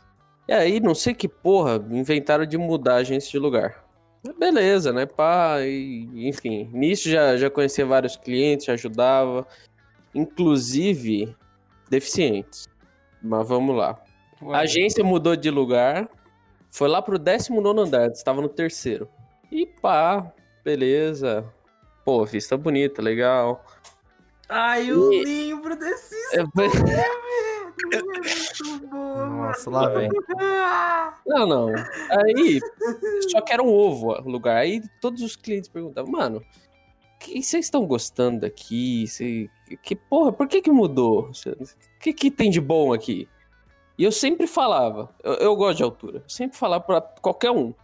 [0.48, 3.84] E aí, não sei que porra, inventaram de mudar a agência de lugar.
[4.24, 6.68] Mas Beleza, né, pá, e, enfim.
[6.72, 9.46] Nisso já, já conhecia vários clientes, já ajudava.
[10.14, 11.34] Inclusive,
[11.88, 12.68] deficientes.
[13.22, 14.00] Mas vamos lá.
[14.50, 16.08] A agência mudou de lugar,
[16.68, 19.08] foi lá pro 19 andar, estava no terceiro.
[19.50, 20.32] E pá,
[20.64, 21.44] beleza.
[22.04, 23.64] Pô, vista bonita, legal.
[24.54, 26.44] Ai, eu lembro desse É,
[28.90, 30.08] Nossa, lá vem.
[31.26, 31.68] Não, não.
[32.10, 32.60] Aí,
[33.30, 34.56] só que era um ovo o lugar.
[34.56, 39.06] Aí todos os clientes perguntavam, mano, o que vocês estão gostando daqui?
[39.06, 39.48] Cê-
[39.82, 41.30] que porra, por que que mudou?
[41.30, 43.28] O que que tem de bom aqui?
[43.96, 47.74] E eu sempre falava, eu, eu gosto de altura, eu sempre falava pra qualquer um.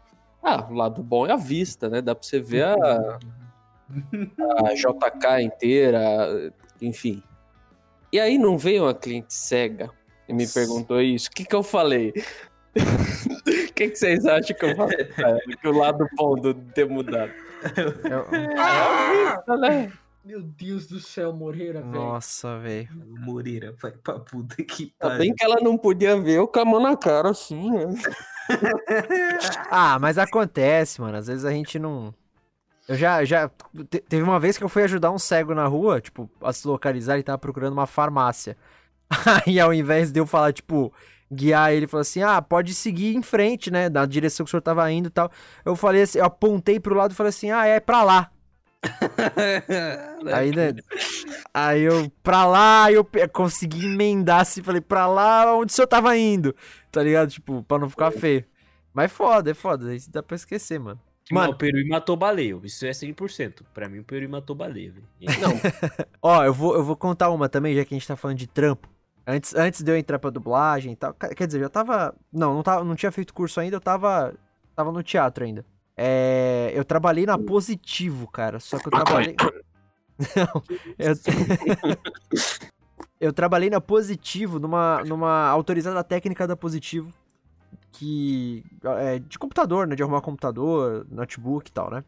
[0.42, 2.00] Ah, o lado bom é a vista, né?
[2.00, 2.76] Dá pra você ver a,
[4.66, 7.22] a JK inteira, enfim.
[8.12, 9.90] E aí não veio uma cliente cega
[10.29, 11.29] e me perguntou isso.
[11.29, 12.12] O que que eu falei?
[12.79, 15.05] O que, que vocês acham que eu falei?
[15.61, 17.33] Que o lado bom do ter mudado.
[18.11, 18.27] Eu-
[18.59, 19.42] Ah,
[20.24, 21.92] meu Deus do céu, Moreira, velho.
[21.92, 22.88] Nossa, velho.
[23.20, 26.64] Moreira, vai pra puta que Ainda bem que ela não podia ver eu com a
[26.64, 27.87] mão na cara assim, né?
[29.70, 31.16] Ah, mas acontece, mano.
[31.16, 32.12] Às vezes a gente não.
[32.88, 33.51] Eu já, já.
[33.90, 36.66] te- Teve uma vez que eu fui ajudar um cego na rua, tipo, a se
[36.66, 38.57] localizar, ele tava procurando uma farmácia.
[39.46, 40.92] Aí ao invés de eu falar, tipo,
[41.31, 43.88] guiar ele, falou assim: ah, pode seguir em frente, né?
[43.88, 45.31] Na direção que o senhor tava indo e tal.
[45.64, 48.31] Eu falei assim, eu apontei pro lado e falei assim: ah, é pra lá.
[50.33, 50.74] Aí, né?
[51.53, 56.16] Aí eu, pra lá, eu consegui emendar assim, falei, pra lá onde o senhor tava
[56.16, 56.55] indo.
[56.90, 57.31] Tá ligado?
[57.31, 58.44] Tipo, pra não ficar feio.
[58.94, 59.94] Mas foda, é foda.
[59.94, 61.01] Isso dá pra esquecer, mano.
[61.30, 61.54] Mano, Mano.
[61.54, 62.58] o Peru matou baleia.
[62.62, 63.62] Isso é 100%.
[63.74, 65.06] Pra mim, o Peru matou baleia, velho.
[65.40, 65.52] Não,
[66.22, 68.46] Ó, eu vou, eu vou contar uma também, já que a gente tá falando de
[68.46, 68.88] trampo.
[69.26, 71.12] Antes, antes de eu entrar pra dublagem e tal.
[71.12, 72.14] Quer dizer, eu já tava.
[72.32, 74.34] Não, não, tava, não tinha feito curso ainda, eu tava.
[74.74, 75.64] Tava no teatro ainda.
[75.96, 78.60] É, eu trabalhei na Positivo, cara.
[78.60, 79.36] Só que eu trabalhei.
[80.34, 80.62] Não,
[80.98, 81.14] eu...
[83.20, 87.12] eu trabalhei na Positivo, numa, numa autorizada técnica da Positivo.
[87.92, 88.64] Que.
[88.83, 89.94] É, de computador, né?
[89.96, 92.05] De arrumar computador, notebook e tal, né?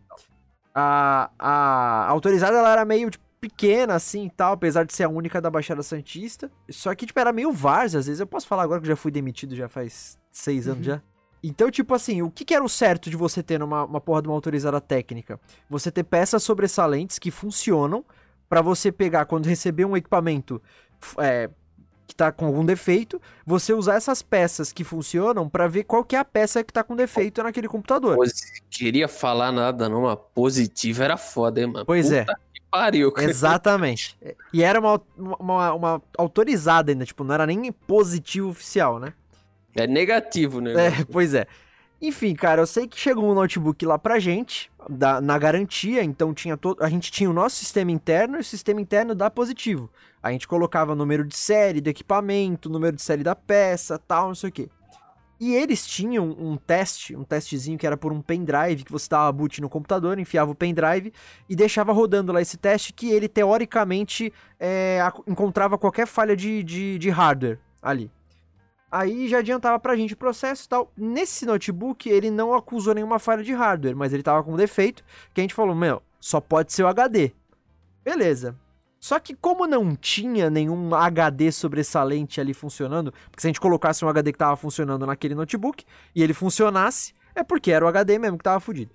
[0.74, 5.08] A, a autorizada ela era meio tipo, pequena assim e tal, apesar de ser a
[5.08, 6.50] única da Baixada Santista.
[6.68, 8.20] Só que, tipo, era meio várzea, às vezes.
[8.20, 11.02] Eu posso falar agora que eu já fui demitido já faz seis anos já.
[11.42, 14.20] Então, tipo assim, o que, que era o certo de você ter numa uma porra
[14.22, 15.40] de uma autorizada técnica?
[15.70, 18.04] Você ter peças sobressalentes que funcionam
[18.48, 20.60] pra você pegar quando receber um equipamento
[21.18, 21.48] é,
[22.10, 26.16] que tá com algum defeito, você usar essas peças que funcionam pra ver qual que
[26.16, 28.16] é a peça que tá com defeito naquele computador.
[28.16, 31.86] posi- queria falar nada não, mas positiva era foda, hein, mano?
[31.86, 32.24] Pois é.
[32.24, 33.12] Puta que pariu.
[33.12, 33.30] cara.
[33.30, 34.18] Exatamente.
[34.52, 39.12] E era uma, uma, uma autorizada ainda, tipo, não era nem positivo oficial, né?
[39.76, 40.72] É negativo, né?
[40.88, 41.46] É, pois é.
[42.02, 46.32] Enfim, cara, eu sei que chegou um notebook lá pra gente, da, na garantia, então
[46.32, 49.90] tinha a gente tinha o nosso sistema interno e o sistema interno da positivo.
[50.22, 54.34] A gente colocava número de série do equipamento, número de série da peça, tal, não
[54.34, 54.70] sei o quê.
[55.38, 59.32] E eles tinham um teste, um testezinho que era por um pendrive, que você dava
[59.32, 61.12] boot no computador, enfiava o pendrive
[61.48, 66.98] e deixava rodando lá esse teste que ele, teoricamente, é, encontrava qualquer falha de, de,
[66.98, 68.10] de hardware ali.
[68.90, 70.92] Aí já adiantava pra gente o processo e tal.
[70.96, 75.40] Nesse notebook, ele não acusou nenhuma falha de hardware, mas ele tava com defeito que
[75.40, 77.32] a gente falou, meu, só pode ser o HD.
[78.04, 78.56] Beleza.
[78.98, 84.04] Só que como não tinha nenhum HD sobressalente ali funcionando, porque se a gente colocasse
[84.04, 88.18] um HD que tava funcionando naquele notebook e ele funcionasse, é porque era o HD
[88.18, 88.90] mesmo que tava fudido.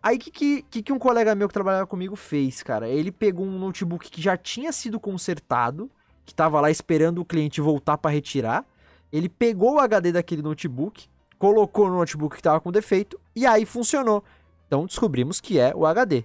[0.00, 2.88] Aí o que, que, que, um colega meu que trabalhava comigo fez, cara?
[2.88, 5.90] Ele pegou um notebook que já tinha sido consertado,
[6.24, 8.64] que tava lá esperando o cliente voltar pra retirar.
[9.12, 13.64] Ele pegou o HD daquele notebook, colocou no notebook que tava com defeito e aí
[13.64, 14.22] funcionou.
[14.66, 16.24] Então descobrimos que é o HD.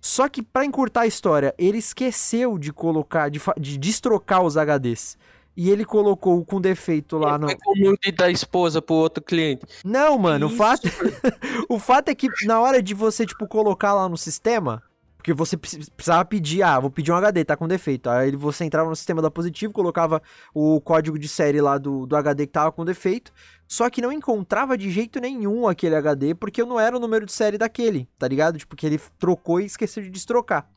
[0.00, 5.18] Só que pra encurtar a história, ele esqueceu de colocar, de, de destrocar os HDs.
[5.56, 7.48] E ele colocou com defeito lá no.
[7.48, 9.64] Foi como de dar esposa pro outro cliente.
[9.82, 10.86] Não, mano, o fato,
[11.68, 14.82] o fato é que na hora de você, tipo, colocar lá no sistema,
[15.26, 18.08] porque você precis- precisava pedir, ah, vou pedir um HD, tá com defeito.
[18.08, 20.22] Aí você entrava no sistema da Positivo, colocava
[20.54, 23.32] o código de série lá do, do HD que tava com defeito,
[23.66, 27.32] só que não encontrava de jeito nenhum aquele HD, porque não era o número de
[27.32, 28.56] série daquele, tá ligado?
[28.56, 30.70] Tipo, que ele trocou e esqueceu de destrocar.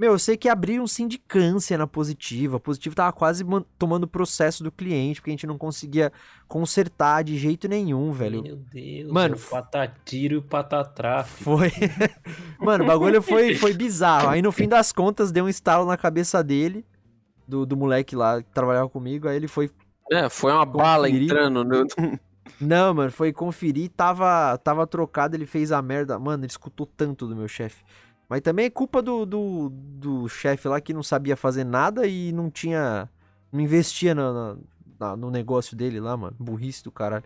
[0.00, 2.56] Meu, eu sei que abriram sindicância na Positiva.
[2.56, 6.10] A Positiva tava quase man- tomando processo do cliente, porque a gente não conseguia
[6.48, 8.42] consertar de jeito nenhum, velho.
[8.42, 9.12] Meu Deus.
[9.12, 11.44] Mano, o patatiro e o patatrafe.
[11.44, 11.70] Foi.
[12.58, 14.30] Mano, o bagulho foi, foi bizarro.
[14.30, 16.82] Aí no fim das contas deu um estalo na cabeça dele,
[17.46, 19.28] do, do moleque lá que trabalhava comigo.
[19.28, 19.70] Aí ele foi.
[20.10, 21.24] É, foi uma bala Conferir.
[21.30, 21.86] entrando no.
[22.58, 26.18] Não, mano, foi conferir, tava, tava trocado, ele fez a merda.
[26.18, 27.84] Mano, ele escutou tanto do meu chefe.
[28.30, 32.30] Mas também é culpa do, do, do chefe lá que não sabia fazer nada e
[32.30, 33.10] não tinha.
[33.50, 34.54] Não investia no,
[35.00, 36.36] no, no negócio dele lá, mano.
[36.38, 37.24] Burrice do caralho.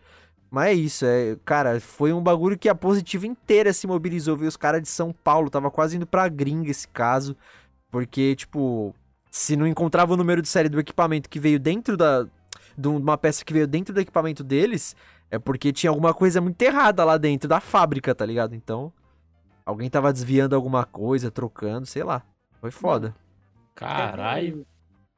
[0.51, 4.49] Mas é isso, é, cara, foi um bagulho que a positiva inteira se mobilizou, viu?
[4.49, 7.37] Os caras de São Paulo, tava quase indo pra gringa esse caso.
[7.91, 8.95] Porque, tipo,
[9.31, 12.27] se não encontrava o número de série do equipamento que veio dentro da.
[12.79, 14.97] De uma peça que veio dentro do equipamento deles,
[15.31, 18.55] é porque tinha alguma coisa muito errada lá dentro da fábrica, tá ligado?
[18.55, 18.93] Então,
[19.65, 22.23] alguém tava desviando alguma coisa, trocando, sei lá.
[22.61, 23.15] Foi foda.
[23.75, 24.53] Caralho.
[24.53, 24.67] Teve,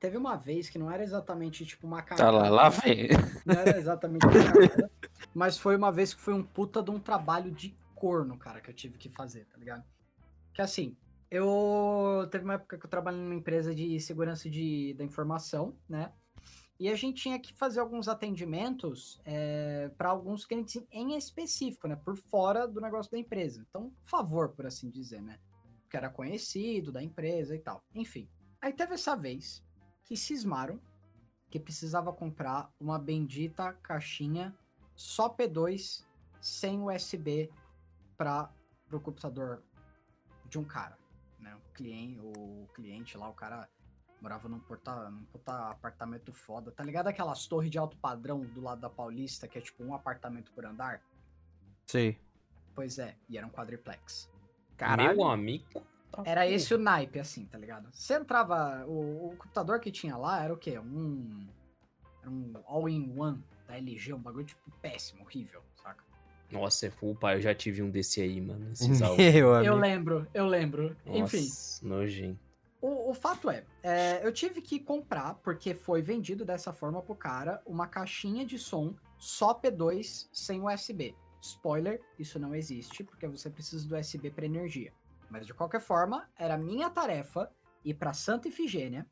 [0.00, 3.08] teve uma vez que não era exatamente tipo uma Tá lá, cagada, lá vem.
[3.44, 4.90] Não era exatamente uma cagada,
[5.34, 8.70] mas foi uma vez que foi um puta de um trabalho de corno, cara, que
[8.70, 9.84] eu tive que fazer, tá ligado?
[10.52, 10.96] Que assim,
[11.30, 12.28] eu.
[12.30, 16.12] Teve uma época que eu trabalhei numa empresa de segurança de, da informação, né?
[16.78, 19.20] E a gente tinha que fazer alguns atendimentos
[19.96, 21.96] para alguns clientes em específico, né?
[21.96, 23.64] Por fora do negócio da empresa.
[23.68, 25.38] Então, favor, por assim dizer, né?
[25.88, 27.82] Que era conhecido da empresa e tal.
[27.94, 28.28] Enfim.
[28.60, 29.64] Aí teve essa vez
[30.04, 30.80] que cismaram
[31.48, 34.54] que precisava comprar uma bendita caixinha
[34.94, 36.04] só P2
[36.40, 37.50] sem USB
[38.16, 38.50] para
[38.92, 39.62] o computador
[40.44, 40.98] de um cara,
[41.38, 41.54] né?
[41.54, 43.68] O cliente, o cliente lá, o cara
[44.20, 46.70] morava num, porta, num puta apartamento foda.
[46.70, 49.94] Tá ligado aquelas torres de alto padrão do lado da Paulista, que é tipo um
[49.94, 51.00] apartamento por andar?
[51.86, 52.18] Sei.
[52.74, 54.30] Pois é, e era um quadriplex.
[54.96, 55.82] Meu amigo.
[56.12, 57.88] tá Era esse o naipe, assim, tá ligado?
[57.92, 58.84] Você entrava.
[58.86, 60.78] O, o computador que tinha lá era o quê?
[60.78, 61.46] Um.
[62.20, 66.04] Era um all-in-one da LG, um bagulho tipo péssimo, horrível, saca?
[66.50, 67.36] Nossa, é full pai.
[67.36, 68.70] Eu já tive um desse aí, mano.
[68.72, 69.00] Esses.
[69.16, 69.74] Meu Eu amigo.
[69.76, 70.96] lembro, eu lembro.
[71.06, 72.45] Enfim, Nossa, nojento.
[72.80, 77.14] O, o fato é, é, eu tive que comprar, porque foi vendido dessa forma pro
[77.14, 81.16] cara, uma caixinha de som só P2 sem USB.
[81.40, 84.92] Spoiler, isso não existe, porque você precisa do USB para energia.
[85.30, 87.50] Mas de qualquer forma, era minha tarefa
[87.84, 89.06] ir para Santa Ifigênia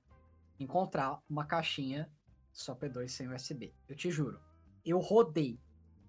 [0.58, 2.10] encontrar uma caixinha
[2.52, 3.74] só P2 sem USB.
[3.88, 4.40] Eu te juro,
[4.84, 5.60] eu rodei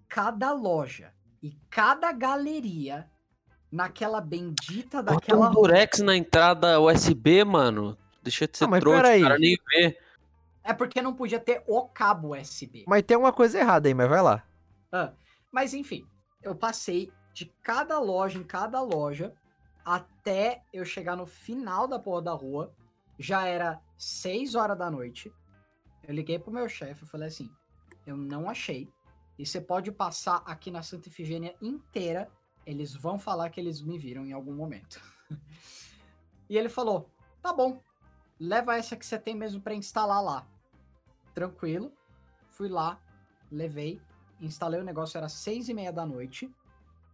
[0.08, 3.10] cada loja e cada galeria
[3.76, 7.96] naquela bendita Bota daquela um durex na entrada USB, mano.
[8.22, 9.22] Deixa de ser Ah, trouxa, peraí.
[9.22, 9.98] cara nem vê.
[10.64, 12.84] É porque não podia ter o cabo USB.
[12.88, 14.42] Mas tem uma coisa errada aí, mas vai lá.
[14.90, 15.12] Ah,
[15.52, 16.04] mas enfim,
[16.42, 19.32] eu passei de cada loja em cada loja
[19.84, 22.72] até eu chegar no final da porra da rua.
[23.18, 25.32] Já era 6 horas da noite.
[26.02, 27.48] Eu liguei pro meu chefe e falei assim:
[28.06, 28.88] eu não achei.
[29.38, 32.28] E você pode passar aqui na Santa Ifigênia inteira.
[32.66, 35.00] Eles vão falar que eles me viram em algum momento.
[36.50, 37.08] e ele falou:
[37.40, 37.80] tá bom,
[38.38, 40.46] leva essa que você tem mesmo pra instalar lá.
[41.32, 41.92] Tranquilo.
[42.50, 42.98] Fui lá,
[43.52, 44.00] levei,
[44.40, 46.50] instalei o negócio, era seis e meia da noite.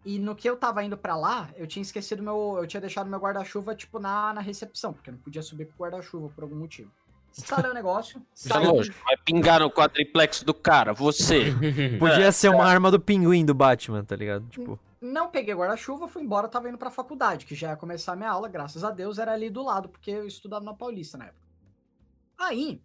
[0.05, 2.57] E no que eu tava indo pra lá, eu tinha esquecido meu.
[2.59, 5.75] Eu tinha deixado meu guarda-chuva, tipo, na, na recepção, porque eu não podia subir com
[5.75, 6.91] o guarda-chuva por algum motivo.
[7.37, 8.21] Instalei o negócio,
[8.53, 11.47] lógico, vai pingar no quadriplex do cara, você.
[11.99, 14.47] Podia ser uma arma do pinguim do Batman, tá ligado?
[14.49, 18.17] Tipo, Não peguei guarda-chuva, fui embora, tava indo pra faculdade, que já ia começar a
[18.17, 21.27] minha aula, graças a Deus, era ali do lado, porque eu estudava na Paulista na
[21.27, 21.45] época.
[22.39, 22.81] Aí,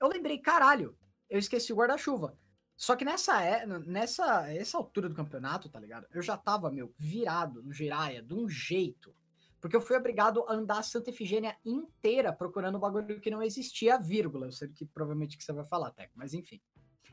[0.00, 2.36] eu lembrei, caralho, eu esqueci o guarda-chuva.
[2.76, 6.08] Só que nessa, é- nessa essa altura do campeonato, tá ligado?
[6.10, 9.14] Eu já tava, meu, virado no Jiraya, de um jeito.
[9.60, 13.42] Porque eu fui obrigado a andar a Santa Efigênia inteira procurando um bagulho que não
[13.42, 14.46] existia, vírgula.
[14.46, 16.60] Eu sei que provavelmente que você vai falar, Teco, mas enfim.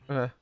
[0.08, 0.32] é.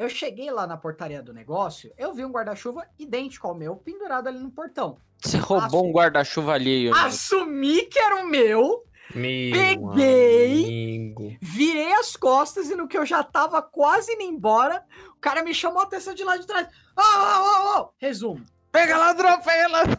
[0.00, 4.28] Eu cheguei lá na portaria do negócio, eu vi um guarda-chuva idêntico ao meu, pendurado
[4.28, 4.96] ali no portão.
[5.22, 6.90] Você roubou um guarda-chuva alheio.
[6.90, 7.00] né?
[7.00, 8.82] Assumi que era o meu,
[9.14, 10.64] Meu Peguei.
[10.64, 11.36] amigo.
[11.42, 15.52] virei as costas e no que eu já tava quase indo embora, o cara me
[15.52, 16.66] chamou a atenção de lá de trás.
[16.96, 17.88] Ó, ó, ó, ó.
[17.98, 18.42] Resumo.
[18.72, 19.98] Pega ladrão, pega ladrão.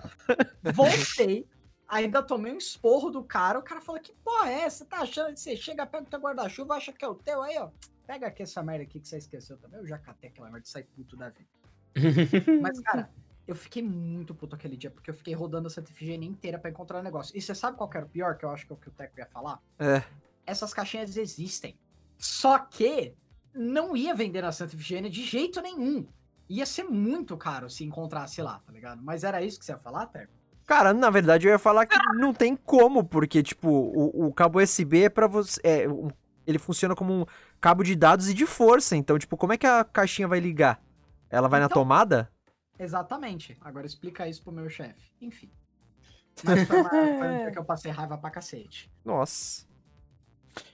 [0.73, 1.45] Voltei,
[1.87, 3.59] ainda tomei um esporro do cara.
[3.59, 4.77] O cara falou: Que porra é essa?
[4.79, 7.43] Você tá achando que você chega, pega o teu guarda-chuva, acha que é o teu
[7.43, 7.69] aí, ó.
[8.11, 9.79] Pega aqui essa merda aqui que você esqueceu também.
[9.79, 11.47] Eu já catei aquela merda e saí puto da vida.
[12.61, 13.09] Mas, cara,
[13.47, 16.99] eu fiquei muito puto aquele dia, porque eu fiquei rodando a Santa inteira pra encontrar
[16.99, 17.31] o negócio.
[17.37, 18.89] E você sabe qual que era o pior, que eu acho que é o que
[18.89, 19.61] o Teco ia falar?
[19.79, 20.03] É.
[20.45, 21.79] Essas caixinhas existem.
[22.17, 23.15] Só que
[23.55, 26.05] não ia vender na Santa Efigênia de jeito nenhum.
[26.49, 29.01] Ia ser muito caro se encontrasse lá, tá ligado?
[29.01, 30.33] Mas era isso que você ia falar, Teco?
[30.65, 34.61] Cara, na verdade eu ia falar que não tem como, porque, tipo, o, o cabo
[34.61, 35.61] USB é pra você.
[35.63, 36.11] É, um-
[36.45, 37.25] ele funciona como um
[37.61, 38.95] cabo de dados e de força.
[38.97, 40.81] Então, tipo, como é que a caixinha vai ligar?
[41.29, 42.29] Ela vai na Então- tomada?
[42.79, 43.55] Exatamente.
[43.61, 45.11] Agora explica isso pro meu chefe.
[45.21, 45.49] Enfim.
[46.43, 48.91] Mas foi, uma, foi um dia que eu passei raiva pra cacete.
[49.05, 49.65] Nossa.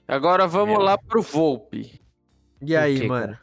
[0.08, 0.84] Agora vamos É.
[0.84, 2.02] lá pro Volpe.
[2.62, 3.38] E aí, quê, mano?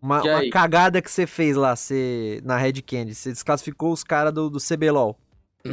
[0.00, 0.50] Uma, uma aí?
[0.50, 3.14] cagada que você fez lá, você, na Red Candy.
[3.14, 5.18] Você desclassificou os caras do, do CBLOL.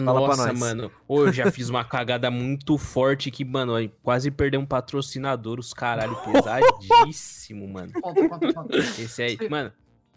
[0.03, 0.59] Fala pra Nossa, nós.
[0.59, 0.91] mano.
[1.07, 5.73] Ô, eu já fiz uma cagada muito forte que, mano, quase perdeu um patrocinador, os
[5.73, 7.91] caralho, pesadíssimo, mano.
[7.93, 8.77] Conta, conta, conta.
[8.77, 9.71] Esse aí, mano.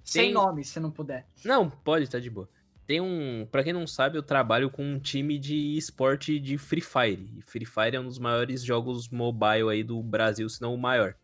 [0.05, 1.27] Sem Tem- nome, se não puder.
[1.45, 2.49] Não, pode, tá de boa.
[2.87, 3.47] Tem um.
[3.51, 7.29] Pra quem não sabe, eu trabalho com um time de esporte de Free Fire.
[7.37, 10.79] E Free Fire é um dos maiores jogos mobile aí do Brasil, se não o
[10.79, 11.15] maior.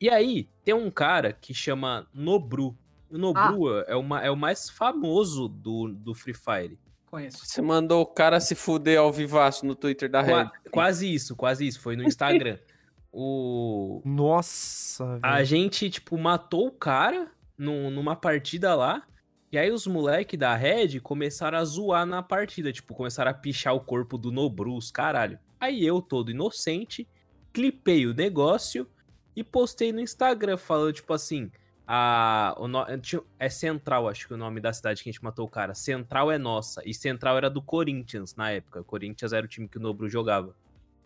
[0.00, 2.76] E aí, tem um cara que chama Nobru.
[3.10, 6.78] O Nobru é, uma, é o mais famoso do, do Free Fire.
[7.16, 7.46] Conheço.
[7.46, 10.50] Você mandou o cara se fuder ao vivaço no Twitter da Qua- Red.
[10.70, 11.80] quase isso, quase isso.
[11.80, 12.58] Foi no Instagram.
[13.12, 14.02] o.
[14.04, 15.46] Nossa, A velho.
[15.46, 19.02] gente, tipo, matou o cara num- numa partida lá.
[19.50, 22.70] E aí os moleques da Red começaram a zoar na partida.
[22.72, 25.38] Tipo, começaram a pichar o corpo do Nobrus, caralho.
[25.58, 27.08] Aí eu, todo inocente,
[27.52, 28.86] clipei o negócio
[29.34, 31.50] e postei no Instagram, falando, tipo assim.
[31.86, 35.12] A, o no- tinha- é Central, acho que é o nome da cidade que a
[35.12, 35.74] gente matou o cara.
[35.74, 36.82] Central é nossa.
[36.84, 38.80] E Central era do Corinthians na época.
[38.80, 40.54] O Corinthians era o time que o Nobru jogava.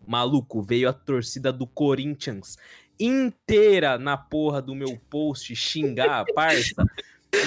[0.07, 2.57] Maluco, veio a torcida do Corinthians
[2.99, 6.83] inteira na porra do meu post xingar, parça.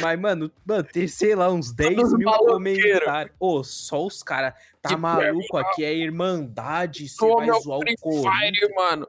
[0.01, 3.35] Mas, mano, mano, tem, sei lá, uns 10 Todos mil comentários.
[3.39, 4.55] Ô, só os caras.
[4.81, 5.57] Tá Tipo, maluco?
[5.59, 7.09] Aqui é irmandade.
[7.09, 8.23] Você vai zoar o Corinthians.
[8.35, 9.09] Fire, mano.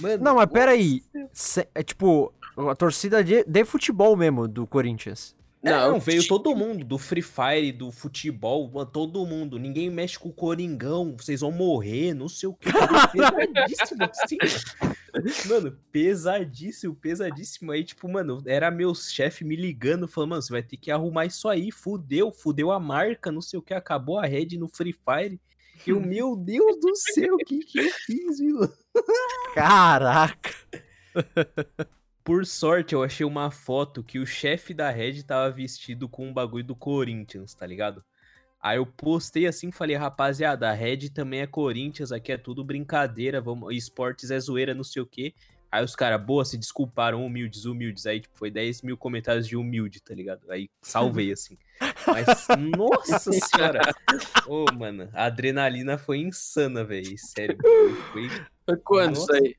[0.00, 1.02] Mano, Não, mas peraí.
[1.32, 5.34] Cê- É tipo, a torcida de, de futebol mesmo do Corinthians.
[5.62, 9.60] Não, veio todo mundo, do Free Fire, do futebol, todo mundo.
[9.60, 12.68] Ninguém mexe com o Coringão, vocês vão morrer, não sei o que.
[13.12, 14.38] Pesadíssimo, assim.
[15.48, 17.70] Mano, pesadíssimo, pesadíssimo.
[17.70, 21.26] Aí, tipo, mano, era meu chefe me ligando, falando, mano, você vai ter que arrumar
[21.26, 24.92] isso aí, fudeu, fudeu a marca, não sei o que, acabou a rede no Free
[24.94, 25.40] Fire.
[25.86, 28.58] Eu, meu Deus do céu, o que que eu fiz, viu?
[29.54, 30.50] Caraca.
[32.24, 36.32] Por sorte, eu achei uma foto que o chefe da Red tava vestido com um
[36.32, 38.04] bagulho do Corinthians, tá ligado?
[38.60, 43.40] Aí eu postei assim, falei, rapaziada, a Red também é Corinthians, aqui é tudo brincadeira,
[43.40, 45.34] vamos, esportes é zoeira, não sei o quê.
[45.72, 48.04] Aí os caras, boa, se desculparam, humildes, humildes.
[48.04, 50.48] Aí, tipo, foi 10 mil comentários de humilde, tá ligado?
[50.50, 51.56] Aí salvei, assim.
[52.06, 53.80] Mas, nossa senhora!
[54.46, 57.16] Ô, mano, a adrenalina foi insana, velho.
[57.16, 57.56] Sério,
[58.12, 58.28] foi
[58.66, 59.56] Foi quando isso aí?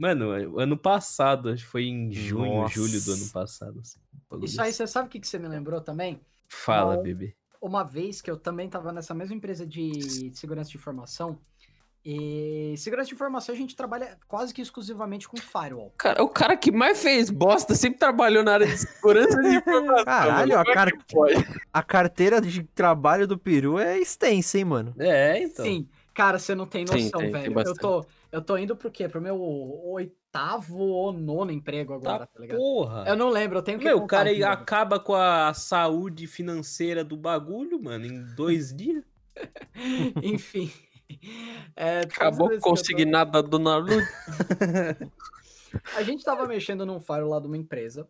[0.00, 2.74] Mano, ano passado, acho que foi em junho, Nossa.
[2.74, 3.78] julho do ano passado.
[3.80, 4.00] assim,
[4.32, 6.18] um Isso aí, você sabe o que, que você me lembrou também?
[6.48, 7.02] Fala, Não.
[7.02, 7.34] bebê.
[7.60, 11.38] Uma vez que eu também tava nessa mesma empresa de segurança de informação.
[12.02, 15.92] E segurança de informação a gente trabalha quase que exclusivamente com firewall.
[15.98, 20.04] Cara, o cara que mais fez bosta sempre trabalhou na área de segurança de informação.
[20.06, 21.34] Caralho, a é cara- que pode?
[21.70, 24.94] A carteira de trabalho do peru é extensa, hein, mano?
[24.98, 25.62] É, então.
[25.62, 27.50] Sim, cara, você não tem Tem, noção, tem, tem velho.
[27.50, 27.80] eu, bastante.
[27.80, 29.08] tô, eu tô indo pro quê?
[29.08, 32.58] Pro meu oitavo ou nono emprego agora, tá, ligado?
[32.58, 33.04] Porra.
[33.08, 34.44] Eu não lembro, eu tenho que Meu, o cara novo.
[34.44, 39.04] acaba com a saúde financeira do bagulho, mano, em dois dias.
[40.22, 40.70] Enfim.
[41.74, 43.94] É, Acabou eu tô- consignada do Naruto.
[45.96, 48.08] A gente tava mexendo num firewall lá de uma empresa.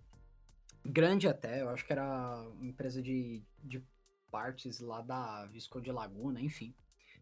[0.85, 3.83] Grande até, eu acho que era uma empresa de, de
[4.31, 6.75] partes lá da Visconde Laguna, enfim.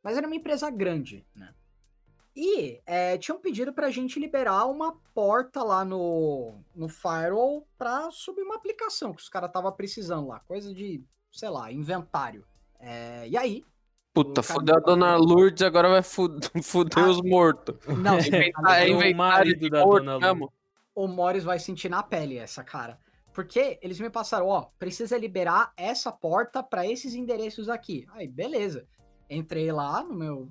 [0.02, 1.52] Mas era uma empresa grande, né?
[2.40, 8.42] E é, tinham pedido pra gente liberar uma porta lá no, no firewall pra subir
[8.42, 10.38] uma aplicação que os caras estavam precisando lá.
[10.46, 12.44] Coisa de, sei lá, inventário.
[12.78, 13.64] É, e aí?
[14.14, 16.02] Puta, O fudeu a dona Lourdes, agora vai
[16.62, 17.08] fuder Ah.
[17.08, 17.74] os mortos.
[17.88, 20.52] Não, Inventar- é o inventário marido de da morto dona mesmo.
[20.94, 23.00] o Morris vai sentir na pele essa cara.
[23.34, 28.06] Porque eles me passaram, ó, precisa liberar essa porta para esses endereços aqui.
[28.12, 28.86] Aí, beleza.
[29.28, 30.48] Entrei lá no meu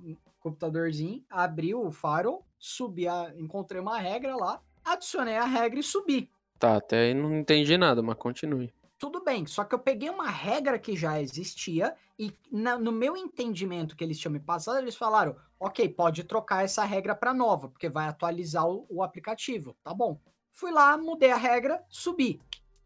[0.50, 6.30] computadorzinho, abri o firewall, subi, a, encontrei uma regra lá, adicionei a regra e subi.
[6.58, 8.74] Tá, até aí não entendi nada, mas continue.
[9.00, 9.46] tudo bem.
[9.46, 14.04] Só que eu peguei uma regra que já existia e na- no meu entendimento que
[14.04, 18.08] eles tinham me passado, eles falaram: ok, pode trocar essa regra para nova, porque vai
[18.08, 19.76] atualizar o, o aplicativo.
[19.84, 20.20] Tá bom.
[20.52, 22.42] Fui lá, mudei a regra, subi.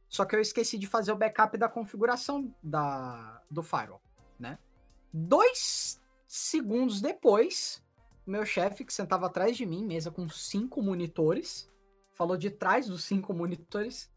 [0.09, 4.01] Só que eu esqueci de fazer o backup da configuração da, do firewall,
[4.37, 4.57] né?
[5.13, 6.00] Dois
[6.31, 7.83] segundos depois,
[8.25, 11.69] meu chefe, que sentava atrás de mim, mesa com cinco monitores,
[12.13, 14.09] falou de trás dos cinco monitores.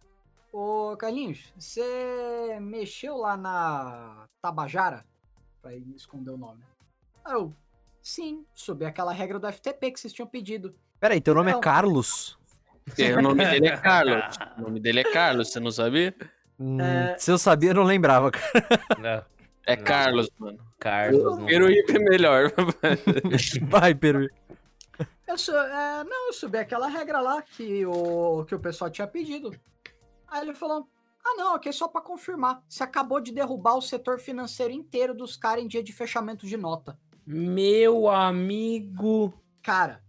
[0.53, 5.05] Ô, Carlinhos, você mexeu lá na Tabajara?
[5.61, 6.63] Pra esconder o nome.
[7.25, 7.53] Aí eu,
[8.01, 10.73] sim, subi aquela regra do FTP que vocês tinham pedido.
[11.01, 11.59] Peraí, teu nome é.
[11.59, 12.39] Carlos?
[13.19, 14.37] O nome dele é Carlos.
[14.57, 16.15] O nome dele é Carlos, você não sabia?
[16.61, 17.19] Hum, É.
[17.19, 18.55] Se eu sabia, eu não lembrava, cara.
[19.01, 19.25] Não,
[19.67, 19.77] É.
[19.77, 20.59] Carlos, mano.
[20.79, 21.45] Carlos.
[21.45, 22.53] Peruípe é melhor.
[23.69, 24.29] Vai, Peru.
[25.27, 29.07] Eu su- é, não, eu subi aquela regra lá que o, que o pessoal tinha
[29.07, 29.55] pedido.
[30.29, 30.87] Aí ele falou:
[31.25, 32.63] Ah, não, aqui é só pra confirmar.
[32.69, 36.57] Você acabou de derrubar o setor financeiro inteiro dos caras em dia de fechamento de
[36.57, 36.99] nota.
[37.27, 39.33] Meu amigo.
[39.63, 40.03] Cara,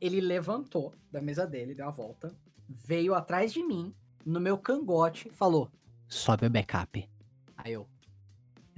[0.00, 2.30] ele levantou da mesa dele, deu a volta,
[2.68, 3.94] veio atrás de mim,
[4.24, 5.70] no meu cangote, falou:
[6.06, 7.08] Sobe o backup.
[7.56, 7.88] Aí eu,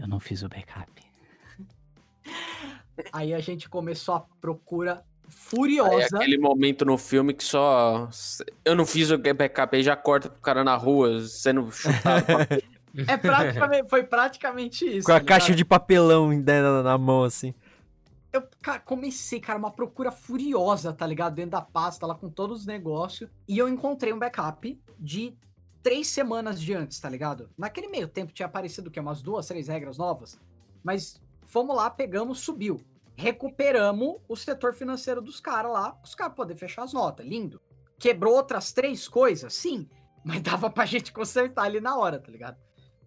[0.01, 0.91] eu não fiz o backup.
[3.13, 6.17] Aí a gente começou a procura É furiosa.
[6.17, 8.09] aquele momento no filme que só.
[8.65, 12.27] Eu não fiz o backup aí já corta pro cara na rua sendo chutado.
[13.07, 15.07] É praticamente, foi praticamente isso.
[15.07, 17.55] Com a tá caixa de papelão né, na, na mão, assim.
[18.33, 21.37] Eu cara, comecei, cara, uma procura furiosa, tá ligado?
[21.37, 23.31] Dentro da pasta, lá com todos os negócios.
[23.47, 25.37] E eu encontrei um backup de
[25.83, 27.51] três semanas de antes, tá ligado?
[27.57, 29.01] Naquele meio tempo tinha aparecido o quê?
[29.01, 30.39] Umas duas, três regras novas.
[30.83, 32.81] Mas fomos lá, pegamos, subiu.
[33.17, 37.27] Recuperamos o setor financeiro dos caras lá, os caras poderem fechar as notas.
[37.27, 37.61] Lindo.
[37.99, 39.53] Quebrou outras três coisas?
[39.55, 39.89] Sim.
[40.25, 42.57] Mas dava pra gente consertar ali na hora, tá ligado?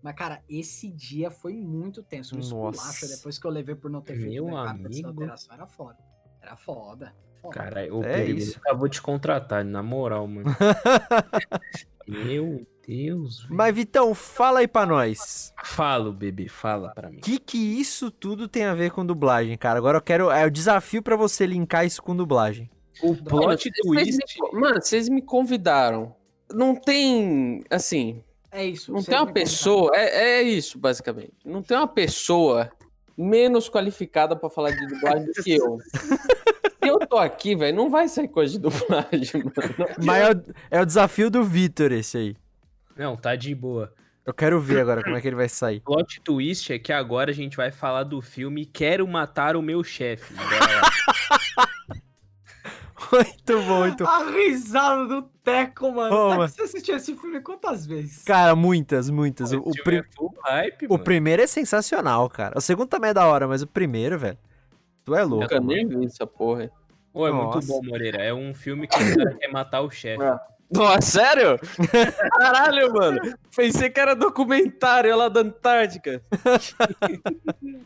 [0.02, 2.36] Mas, cara, esse dia foi muito tenso.
[2.36, 5.08] Um esculacho depois que eu levei por não ter feito Meu amigo.
[5.08, 5.54] alteração.
[5.56, 5.98] Era foda.
[6.42, 7.16] Era foda.
[7.42, 7.54] foda.
[7.56, 8.58] Cara, o É Perigo isso.
[8.60, 10.50] acabou de contratar, na moral, mano.
[12.08, 13.44] Meu Deus.
[13.44, 13.56] velho.
[13.56, 15.54] Mas, Vitão, fala aí pra nós.
[15.64, 17.18] Fala, bebê, fala pra mim.
[17.18, 19.78] O que que isso tudo tem a ver com dublagem, cara?
[19.80, 20.30] Agora eu quero...
[20.30, 22.70] É o desafio pra você linkar isso com dublagem.
[23.02, 24.40] O Mano, plot vocês twist.
[24.54, 26.16] me- Mano, vocês me convidaram.
[26.54, 27.64] Não tem.
[27.70, 28.92] Assim, É isso.
[28.94, 29.92] não tem uma pessoa.
[29.96, 31.34] É, é isso, basicamente.
[31.44, 32.70] Não tem uma pessoa
[33.18, 35.78] menos qualificada pra falar de dublagem do que eu.
[36.84, 39.94] Se eu tô aqui, velho, não vai sair coisa de dublagem, mano.
[40.04, 42.36] Mas é o, é o desafio do Vitor, esse aí.
[42.98, 43.94] Não, tá de boa.
[44.26, 45.78] Eu quero ver agora como é que ele vai sair.
[45.80, 49.62] O plot twist é que agora a gente vai falar do filme Quero Matar o
[49.62, 50.34] Meu Chefe.
[53.12, 54.10] Muito bom, muito bom.
[54.10, 56.10] A risada do Teco, mano.
[56.10, 56.48] Teco, mano.
[56.48, 58.24] Você assistiu esse filme quantas vezes?
[58.24, 59.52] Cara, muitas, muitas.
[59.52, 62.58] O, o filme pri- é hype, o primeiro é sensacional, cara.
[62.58, 64.38] O segundo também é da hora, mas o primeiro, velho.
[65.06, 65.44] Tu é louco.
[65.44, 66.70] Nunca nem vi essa porra.
[67.12, 67.58] Pô, é Nossa.
[67.58, 68.18] muito bom, Moreira.
[68.24, 70.24] É um filme que o cara quer matar o chefe.
[70.24, 70.40] É.
[70.72, 71.60] Nossa, sério?
[72.40, 73.20] Caralho, mano.
[73.56, 76.24] Pensei que era documentário lá da Antártica.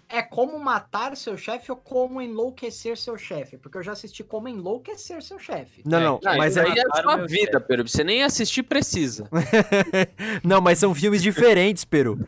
[0.08, 3.58] É como matar seu chefe ou como enlouquecer seu chefe?
[3.58, 5.82] Porque eu já assisti como enlouquecer seu chefe.
[5.86, 6.70] Não, não, Ah, mas isso é...
[6.70, 7.88] aí é a sua vida, Pedro.
[7.88, 9.30] Você nem assistir precisa.
[10.44, 12.26] Não, mas são filmes diferentes, Peru.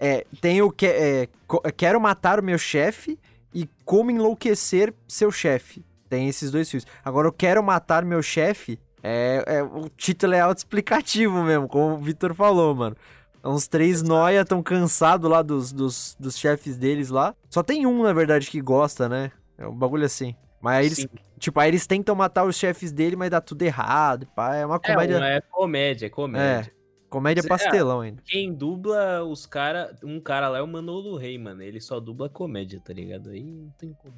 [0.00, 1.28] É, tem o que é,
[1.76, 3.18] Quero Matar o Meu Chefe
[3.52, 5.84] e Como Enlouquecer Seu Chefe.
[6.08, 6.86] Tem esses dois filmes.
[7.04, 11.98] Agora, o Quero Matar Meu Chefe é, é- o título é autoexplicativo mesmo, como o
[11.98, 12.96] Vitor falou, mano.
[13.44, 17.34] Uns três noia tão cansados lá dos, dos, dos chefes deles lá.
[17.48, 19.30] Só tem um, na verdade, que gosta, né?
[19.56, 20.34] É um bagulho assim.
[20.60, 21.08] Mas aí eles, Sim.
[21.38, 24.26] tipo, aí eles tentam matar os chefes dele, mas dá tudo errado.
[24.34, 24.56] Pá.
[24.56, 26.72] É uma É, comédia, um- é comédia, é comédia.
[27.08, 27.46] comédia É.
[27.46, 28.20] pastelão ainda.
[28.26, 31.62] Quem dubla os cara, um cara lá é o Manolo Rey, mano.
[31.62, 33.30] Ele só dubla comédia, tá ligado?
[33.30, 34.14] Aí não tem como.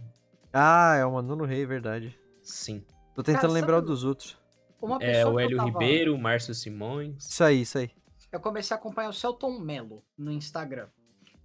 [0.52, 2.18] Ah, é o Manolo Rei, verdade.
[2.42, 2.82] Sim.
[3.14, 4.39] Tô tentando Cara, lembrar sabe- dos outros.
[4.80, 7.24] Uma É o Hélio tava- Ribeiro, o Márcio Simões.
[7.26, 7.90] Isso aí, isso aí.
[8.32, 10.88] Eu comecei a acompanhar o Celton Mello no Instagram.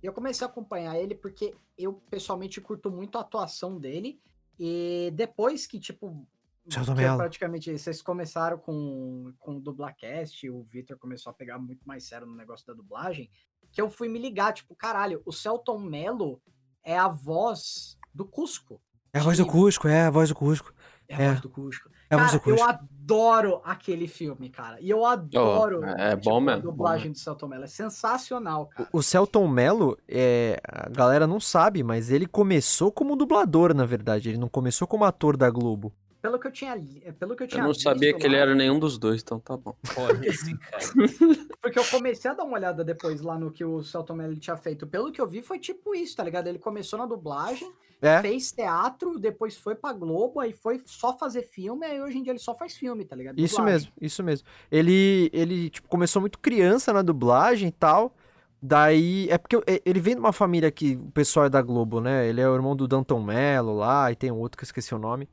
[0.01, 4.19] E eu comecei a acompanhar ele porque eu pessoalmente curto muito a atuação dele.
[4.59, 6.25] E depois que, tipo.
[6.69, 7.17] Celton que é Mello.
[7.17, 12.25] praticamente vocês começaram com, com o Dublacast, o Victor começou a pegar muito mais sério
[12.25, 13.29] no negócio da dublagem,
[13.71, 16.41] que eu fui me ligar, tipo, caralho, o Celton Mello
[16.83, 18.81] é a voz do Cusco.
[19.13, 19.49] É a voz do Sim.
[19.51, 20.73] Cusco, é a voz do Cusco.
[21.07, 21.27] É a É.
[21.29, 21.89] voz do Cusco.
[22.09, 24.77] É a Cara, eu adoro aquele filme, cara.
[24.79, 27.63] E eu adoro é tipo, bom a mesmo, bom dublagem do Celton Mello.
[27.63, 28.89] É sensacional, cara.
[28.91, 34.29] O Celton Mello, é, a galera não sabe, mas ele começou como dublador, na verdade.
[34.29, 35.91] Ele não começou como ator da Globo.
[36.21, 38.55] pelo que eu tinha, li- pelo que eu Eu tinha não sabia que ele era
[38.55, 39.75] nenhum dos dois, então tá bom.
[39.93, 40.13] Cara.
[41.61, 44.57] Porque eu comecei a dar uma olhada depois lá no que o Celton Mello tinha
[44.57, 44.87] feito.
[44.87, 46.47] Pelo que eu vi, foi tipo isso, tá ligado?
[46.47, 51.43] Ele começou na dublagem, É, fez teatro, depois foi pra Globo, aí foi só fazer
[51.43, 53.39] filme, aí hoje em dia ele só faz filme, tá ligado?
[53.39, 53.73] isso Dublagem.
[53.73, 54.47] mesmo, isso mesmo.
[54.71, 58.15] Ele, ele tipo, começou muito criança na dublagem e tal.
[58.61, 62.27] Daí, é porque ele vem de uma família que o pessoal é da Globo, né?
[62.27, 64.93] Ele é o irmão do Danton Mello lá, e tem um outro que eu esqueci
[64.93, 65.29] o nome.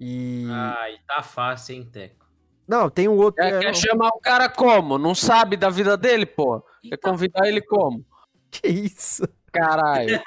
[0.00, 0.46] E.
[0.50, 2.26] Ai, tá fácil, hein, Teco?
[2.66, 3.42] Não, tem um outro.
[3.42, 4.98] É, é, quer chamar o cara como?
[4.98, 6.62] Não sabe da vida dele, pô?
[6.82, 8.04] Quer convidar ele como?
[8.50, 9.24] Que isso?
[9.52, 10.20] Caralho.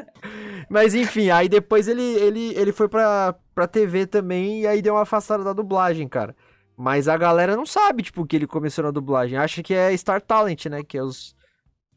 [0.68, 4.94] Mas enfim, aí depois ele, ele, ele foi pra, pra TV também e aí deu
[4.94, 6.34] uma afastada da dublagem, cara.
[6.76, 9.36] Mas a galera não sabe, tipo, que ele começou na dublagem.
[9.36, 10.82] Acha que é Star Talent, né?
[10.82, 11.36] Que é os.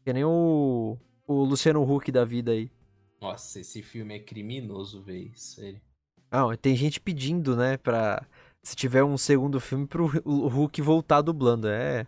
[0.04, 0.98] Que nem o.
[1.26, 2.70] O Luciano Huck da vida aí.
[3.18, 5.32] Nossa, esse filme é criminoso, velho.
[5.34, 5.80] Sério.
[6.30, 8.26] Não, tem gente pedindo, né, pra.
[8.62, 11.66] Se tiver um segundo filme pro o Hulk voltar dublando.
[11.66, 12.06] É.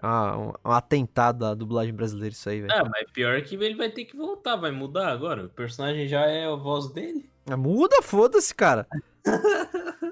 [0.00, 2.72] ah, um, um atentado à dublagem brasileira, isso aí, velho.
[2.72, 5.46] Ah, mas pior que ele vai ter que voltar, vai mudar agora.
[5.46, 7.28] O personagem já é a voz dele.
[7.48, 8.86] Ah, Muda, foda-se, cara.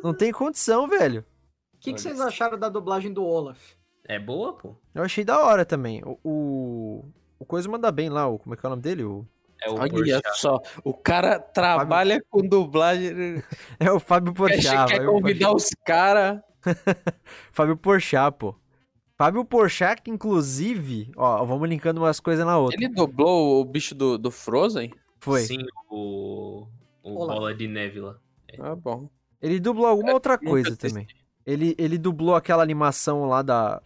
[0.03, 1.25] não tem condição, velho.
[1.75, 3.61] O que, que vocês acharam da dublagem do Olaf?
[4.07, 4.77] É boa, pô.
[4.95, 6.03] Eu achei da hora também.
[6.05, 7.05] O, o,
[7.39, 9.05] o Coisa manda bem lá, o, como é que é o nome dele?
[9.05, 9.27] O,
[9.63, 10.23] É o Olha Porchat.
[10.41, 13.43] só, o cara trabalha com dublagem.
[13.79, 14.63] é o Fábio Porchat.
[14.63, 16.41] Quer, quer Fábio convidar os caras.
[17.53, 18.55] Fábio Porchat, pô.
[19.17, 22.77] Fábio Porchat, inclusive, ó, vamos linkando umas coisas na outra.
[22.77, 24.93] Ele dublou o bicho do, do Frozen?
[25.21, 25.43] Foi.
[25.43, 26.67] Sim, o,
[27.03, 27.35] o Olá.
[27.35, 28.17] Bola de Neve lá.
[28.59, 29.09] Ah, bom.
[29.41, 31.07] Ele dublou alguma outra nunca coisa também.
[31.47, 33.81] Ele, ele dublou aquela animação lá da.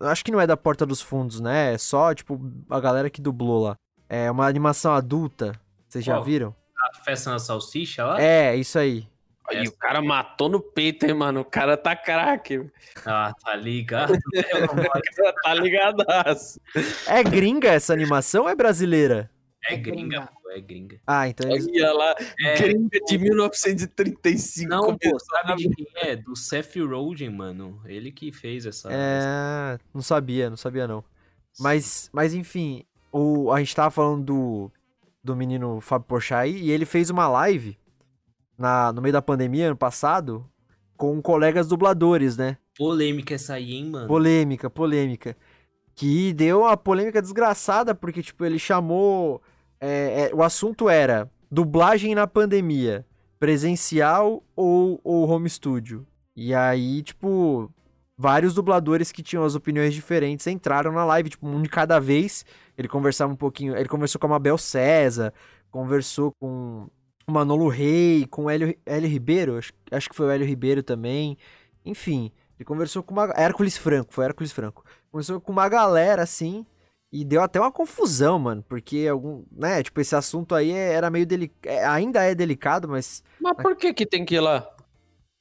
[0.00, 1.74] Acho que não é da Porta dos Fundos, né?
[1.74, 3.76] É só, tipo, a galera que dublou lá.
[4.08, 5.60] É uma animação adulta.
[5.88, 6.54] Vocês já viram?
[6.76, 8.20] A festa na salsicha lá?
[8.20, 9.06] É, isso aí.
[9.52, 11.40] E Essa- o cara matou no peito, hein, mano?
[11.40, 12.68] O cara tá craque.
[13.04, 14.12] Ah, tá ligado.
[15.16, 16.60] Cara tá ligadaço.
[17.06, 19.30] É gringa essa animação ou é brasileira?
[19.68, 21.00] É gringa, pô, é gringa.
[21.06, 21.66] Ah, então eles...
[21.66, 24.68] Olha lá, É, gringa de 1935.
[24.68, 26.16] Não, pô, sabe a- de quem é?
[26.16, 27.80] Do Seth Rogen, mano.
[27.86, 28.88] Ele que fez essa.
[28.92, 29.78] É.
[29.92, 31.02] Não sabia, não sabia não.
[31.58, 34.72] Mas, mas enfim, o, a gente tava falando do,
[35.24, 37.78] do menino Fábio Porchat aí, e ele fez uma live
[38.58, 40.44] na, no meio da pandemia, ano passado,
[40.96, 42.56] com colegas dubladores, né?
[42.76, 44.06] Polêmica essa aí, hein, mano?
[44.06, 45.36] Polêmica, polêmica.
[45.94, 49.40] Que deu uma polêmica desgraçada, porque, tipo, ele chamou.
[49.80, 53.06] é, é, o assunto era dublagem na pandemia,
[53.38, 56.06] presencial ou, ou home studio.
[56.34, 57.70] E aí, tipo,
[58.16, 62.44] vários dubladores que tinham as opiniões diferentes entraram na live, tipo, um de cada vez.
[62.76, 63.76] Ele conversava um pouquinho.
[63.76, 65.32] Ele conversou com a Mabel César,
[65.70, 66.88] conversou com
[67.28, 71.36] Manolo Rey, com o Hélio, Hélio Ribeiro, acho, acho que foi o Hélio Ribeiro também.
[71.84, 73.32] Enfim, ele conversou com uma.
[73.36, 74.84] Hércules Franco, foi Hércules Franco.
[75.10, 76.64] Conversou com uma galera assim.
[77.12, 78.64] E deu até uma confusão, mano.
[78.68, 79.44] Porque algum.
[79.52, 81.74] né, tipo, esse assunto aí é- era meio delicado.
[81.90, 83.22] Ainda é delicado, mas.
[83.40, 84.68] Mas por que que tem que ir lá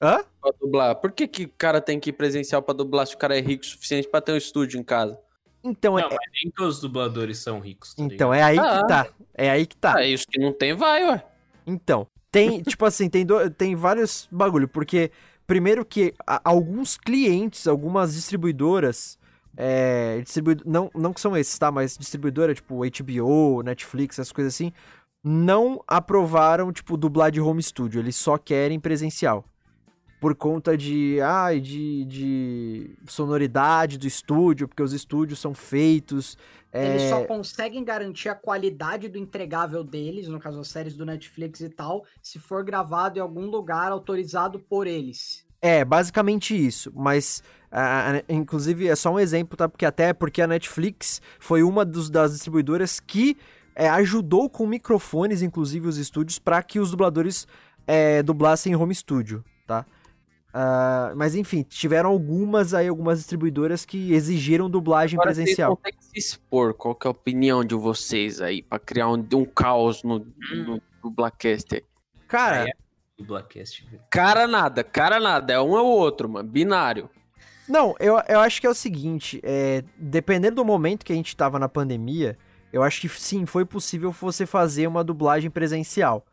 [0.01, 0.23] Hã?
[0.41, 0.95] pra dublar?
[0.95, 3.41] Por que que o cara tem que ir presencial pra dublar se o cara é
[3.41, 5.19] rico o suficiente pra ter um estúdio em casa?
[5.63, 7.95] Então, Não, é, mas nem todos os dubladores são ricos.
[7.95, 8.33] Tá então ligado?
[8.33, 8.81] é aí Ah.
[8.81, 9.07] que tá.
[9.33, 9.95] É aí que tá.
[9.97, 11.25] Ah, isso que não tem, vai, ué.
[11.65, 15.11] Então, tem, tipo assim, tem, do- tem vários bagulho, porque
[15.47, 19.17] primeiro que a- alguns clientes, algumas distribuidoras,
[19.57, 20.61] é, distribuid...
[20.65, 21.71] não, não que são esses, tá?
[21.71, 24.71] Mas distribuidora, tipo HBO, Netflix, essas coisas assim,
[25.23, 29.43] não aprovaram, tipo, dublar de home studio, eles só querem presencial.
[30.19, 36.37] Por conta de, ai, de, de sonoridade do estúdio, porque os estúdios são feitos...
[36.73, 41.05] Eles é, só conseguem garantir a qualidade do entregável deles, no caso as séries do
[41.05, 45.45] Netflix e tal, se for gravado em algum lugar autorizado por eles.
[45.61, 46.91] É, basicamente isso.
[46.93, 47.41] Mas,
[47.71, 49.69] ah, inclusive, é só um exemplo, tá?
[49.69, 53.37] Porque até porque a Netflix foi uma dos, das distribuidoras que
[53.73, 57.47] é, ajudou com microfones, inclusive, os estúdios, para que os dubladores
[57.87, 59.85] é, dublassem em home studio, tá?
[60.57, 65.71] Ah, mas enfim, tiveram algumas aí, algumas distribuidoras que exigiram dublagem Agora vocês presencial.
[65.71, 66.73] vão ter que se expor.
[66.73, 70.81] Qual que é a opinião de vocês aí pra criar um, um caos no, no,
[71.03, 71.83] no Blackcaster?
[72.25, 72.63] Cara,
[73.91, 74.01] velho.
[74.09, 75.51] Cara nada, cara nada.
[75.51, 76.47] É um ou outro, mano.
[76.47, 77.09] Binário.
[77.67, 81.35] Não, eu, eu acho que é o seguinte, é, dependendo do momento que a gente
[81.35, 82.37] tava na pandemia,
[82.71, 86.25] eu acho que sim, foi possível você fazer uma dublagem presencial,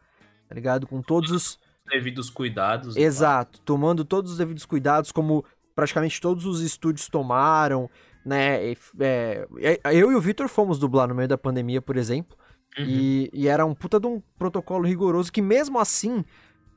[0.49, 0.87] tá ligado?
[0.87, 1.59] Com todos os...
[1.93, 2.97] Devidos cuidados.
[2.97, 7.89] Exato, tomando todos os devidos cuidados, como praticamente todos os estúdios tomaram,
[8.25, 8.73] né?
[9.01, 9.47] É,
[9.93, 12.37] eu e o Vitor fomos dublar no meio da pandemia, por exemplo,
[12.79, 12.87] Uhum.
[12.87, 16.25] e, e era um puta de um protocolo rigoroso que mesmo assim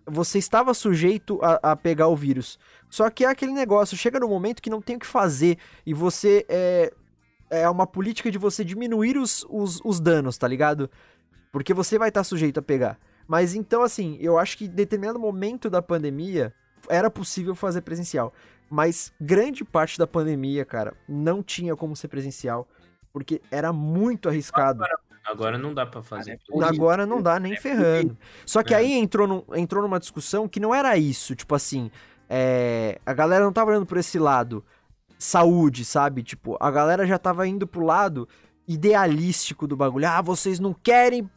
[0.05, 2.59] você estava sujeito a, a pegar o vírus.
[2.89, 5.93] Só que é aquele negócio, chega no momento que não tem o que fazer e
[5.93, 6.93] você é,
[7.49, 10.89] é uma política de você diminuir os, os, os danos, tá ligado?
[11.51, 12.99] Porque você vai estar sujeito a pegar.
[13.27, 16.53] Mas então, assim, eu acho que em determinado momento da pandemia
[16.89, 18.33] era possível fazer presencial.
[18.69, 22.67] Mas grande parte da pandemia, cara, não tinha como ser presencial.
[23.13, 24.83] Porque era muito arriscado.
[25.25, 26.39] Agora não dá pra fazer.
[26.61, 28.17] Agora não dá nem ferrando.
[28.45, 28.77] Só que É.
[28.77, 31.33] aí entrou, num- entrou numa discussão que não era isso.
[31.35, 31.89] Tipo assim,
[32.29, 34.63] é, a galera não tava olhando por esse lado
[35.17, 36.21] saúde, sabe?
[36.23, 38.27] Tipo, a galera já tava indo pro lado
[38.67, 40.07] idealístico do bagulho.
[40.07, 41.29] Ah, vocês não querem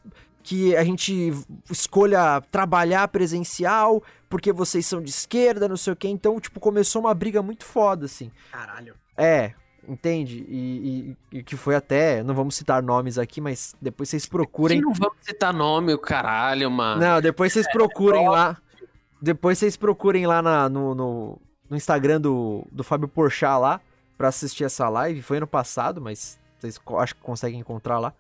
[0.49, 1.31] que a gente
[1.71, 6.09] escolha trabalhar presencial porque vocês são de esquerda, não sei o quê.
[6.09, 8.31] Então, tipo, começou uma briga muito foda, assim.
[8.51, 8.95] Caralho.
[9.17, 9.53] É,
[9.87, 10.47] entende?
[10.49, 12.23] E, e- e que foi até.
[12.23, 14.79] Não vamos citar nomes aqui, mas depois vocês procurem.
[14.79, 17.01] Que não vamos citar nome, o caralho, mano.
[17.01, 18.57] Não, depois vocês procurem lá.
[19.21, 21.39] Depois vocês procurem lá na- no, no,
[21.69, 23.81] no Instagram do, do Fábio Porchat lá
[24.17, 25.21] pra assistir essa live.
[25.23, 28.15] Foi ano passado, mas vocês acho que conseguem encontrar lá.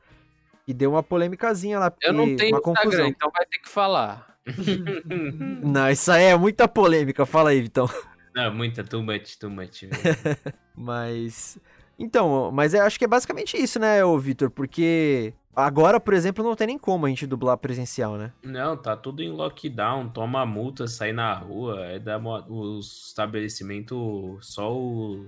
[0.68, 1.90] E deu uma polêmicazinha lá.
[2.02, 3.06] Eu não porque- tenho uma Instagram, confusão.
[3.08, 4.36] então vai ter que falar.
[5.62, 7.26] Não, isso aí é muita polêmica.
[7.26, 7.88] Fala aí, Vitão.
[8.34, 9.82] Não, muita, too much, too much.
[10.76, 11.58] Mas.
[11.98, 14.48] Então, mas eu acho que é basicamente isso, né, Vitor?
[14.50, 18.32] Porque agora, por exemplo, não tem nem como a gente dublar presencial, né?
[18.44, 22.16] Não, tá tudo em lockdown, toma multa, sai na rua, é da
[22.48, 23.98] os estabelecimentos
[24.46, 25.26] só o.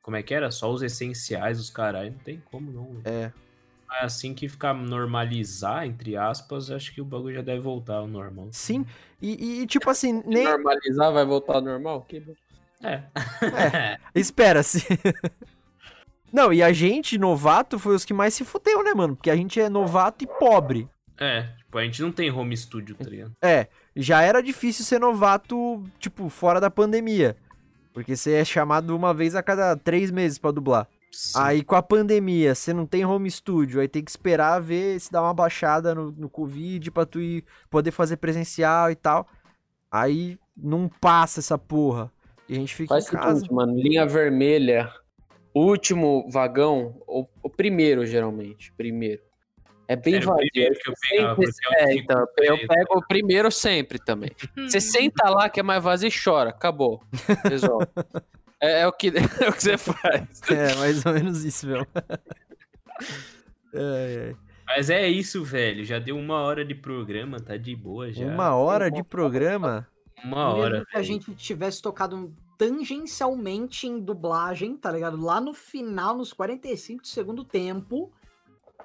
[0.00, 0.52] Como é que era?
[0.52, 2.12] Só os essenciais, os caralho.
[2.12, 3.00] Não tem como não.
[3.04, 3.32] É.
[3.88, 8.06] Mas Assim que ficar normalizar, entre aspas, acho que o bagulho já deve voltar ao
[8.06, 8.48] normal.
[8.52, 8.84] Sim.
[9.20, 10.44] E, e, tipo assim, nem.
[10.44, 12.02] Normalizar vai voltar ao normal?
[12.02, 12.34] Que bom.
[12.82, 13.02] É.
[14.14, 14.84] Espera-se.
[16.32, 19.16] Não, e a gente, novato, foi os que mais se fudeu, né, mano?
[19.16, 20.88] Porque a gente é novato e pobre.
[21.18, 23.32] É, tipo, a gente não tem home studio, tá ligado?
[23.42, 27.36] É, já era difícil ser novato, tipo, fora da pandemia.
[27.94, 30.86] Porque você é chamado uma vez a cada três meses pra dublar.
[31.16, 31.38] Sim.
[31.40, 35.10] Aí com a pandemia, você não tem home studio, aí tem que esperar ver se
[35.10, 39.26] dá uma baixada no, no Covid pra tu ir poder fazer presencial e tal.
[39.90, 42.12] Aí não passa essa porra.
[42.46, 43.36] E a gente fica Faz em casa.
[43.36, 43.74] seguinte, mano.
[43.74, 44.92] Linha vermelha.
[45.54, 48.70] Último vagão, o, o primeiro, geralmente.
[48.74, 49.22] Primeiro.
[49.88, 50.50] É bem o vazio.
[50.52, 51.42] primeiro que eu pegava,
[51.78, 54.32] é, então, eu pego o primeiro sempre também.
[54.68, 56.50] Você senta lá que é mais vazio e chora.
[56.50, 57.02] Acabou.
[57.48, 57.86] Resolve.
[58.60, 59.08] é, é o que,
[59.40, 60.40] é o que você faz.
[60.50, 61.86] É, mais ou menos isso, meu.
[63.74, 64.36] Ai, ai.
[64.66, 65.84] Mas é isso, velho.
[65.84, 68.24] Já deu uma hora de programa, tá de boa já.
[68.26, 69.86] Uma hora de programa?
[70.24, 70.84] Uma hora.
[70.90, 75.20] Que a gente tivesse tocado tangencialmente em dublagem, tá ligado?
[75.20, 78.10] Lá no final, nos 45 do segundo tempo.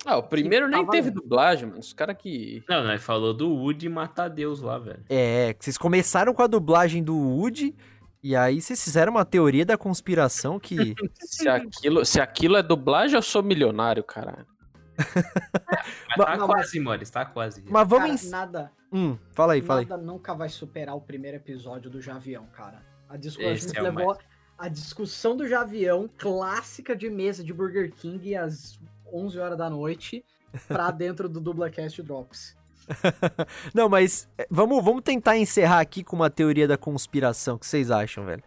[0.06, 1.80] Ah, o primeiro nem teve dublagem, mano.
[1.80, 2.64] Os caras que.
[2.68, 5.04] Não, nós falou do Woody matar Deus lá, velho.
[5.10, 7.76] É, que vocês começaram com a dublagem do Woody,
[8.24, 10.96] e aí vocês fizeram uma teoria da conspiração que.
[11.22, 14.46] Se aquilo, se aquilo é dublagem, eu sou milionário, caralho.
[14.98, 15.16] Mas
[16.18, 17.64] Mas- tá não, quase, Mores, tá quase.
[17.70, 18.04] Mas vamos.
[18.06, 19.86] Cara, ens- nada, Hum, fala aí, fala aí.
[19.86, 22.84] nada nunca vai superar o primeiro episódio do Javião, cara.
[23.10, 24.18] A, discu a Esse gente é levou
[24.58, 28.80] a discussão do Javião, clássica de mesa de Burger King, às
[29.12, 30.24] 11 horas da noite,
[30.68, 32.56] pra dentro do Dublacast Drops.
[33.74, 37.56] Não, mas é, vamos, vamos tentar encerrar aqui com uma teoria da conspiração.
[37.56, 38.44] O que vocês acham, velho?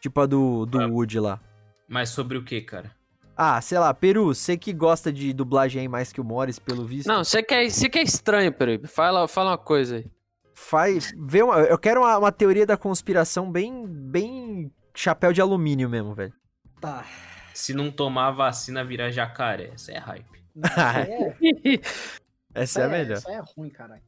[0.00, 0.96] Tipo a do, do Vamos.
[0.96, 1.40] Woody lá.
[1.88, 2.90] Mas sobre o que, cara?
[3.36, 6.86] Ah, sei lá, Peru, você que gosta de dublagem aí mais que o Morris, pelo
[6.86, 7.06] visto.
[7.06, 8.88] Não, você quer, você quer estranho, Peribe.
[8.88, 10.06] Fala, fala uma coisa aí.
[10.54, 11.12] Faz.
[11.18, 13.86] Vê uma, eu quero uma, uma teoria da conspiração bem.
[13.86, 14.72] bem.
[14.94, 16.32] chapéu de alumínio mesmo, velho.
[16.80, 17.04] Tá.
[17.52, 19.72] Se não tomar a vacina, virar jacaré.
[19.74, 20.36] Isso é hype.
[20.54, 21.34] Não,
[22.62, 23.18] isso aí é, Essa é a melhor.
[23.18, 24.02] Isso aí é ruim, caralho.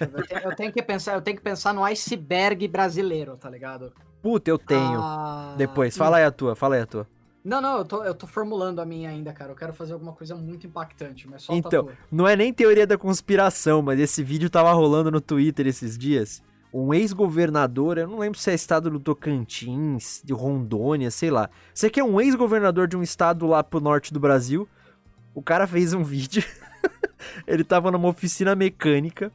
[0.00, 3.92] Eu tenho, eu tenho que pensar, eu tenho que pensar no iceberg brasileiro, tá ligado?
[4.22, 5.00] Puta, eu tenho.
[5.00, 7.06] Ah, Depois, fala aí a tua, fala aí a tua.
[7.44, 9.52] Não, não, eu tô, eu tô formulando a minha ainda, cara.
[9.52, 11.88] Eu quero fazer alguma coisa muito impactante, mas solta Então.
[12.10, 16.42] Não é nem teoria da conspiração, mas esse vídeo tava rolando no Twitter esses dias.
[16.72, 21.50] Um ex-governador, eu não lembro se é estado do Tocantins, de Rondônia, sei lá.
[21.72, 24.66] Você que é um ex-governador de um estado lá pro norte do Brasil.
[25.34, 26.42] O cara fez um vídeo.
[27.46, 29.32] ele tava numa oficina mecânica.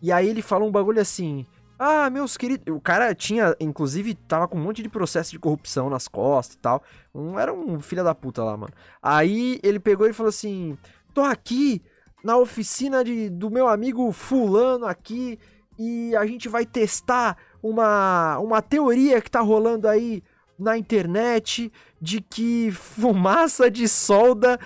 [0.00, 1.46] E aí ele falou um bagulho assim.
[1.78, 2.74] Ah, meus queridos.
[2.74, 6.58] O cara tinha, inclusive, tava com um monte de processo de corrupção nas costas e
[6.58, 6.82] tal.
[7.14, 8.72] Um, era um filho da puta lá, mano.
[9.02, 10.76] Aí ele pegou e falou assim:
[11.12, 11.82] tô aqui
[12.22, 15.38] na oficina de, do meu amigo Fulano aqui
[15.78, 20.22] e a gente vai testar uma, uma teoria que tá rolando aí
[20.58, 24.58] na internet de que fumaça de solda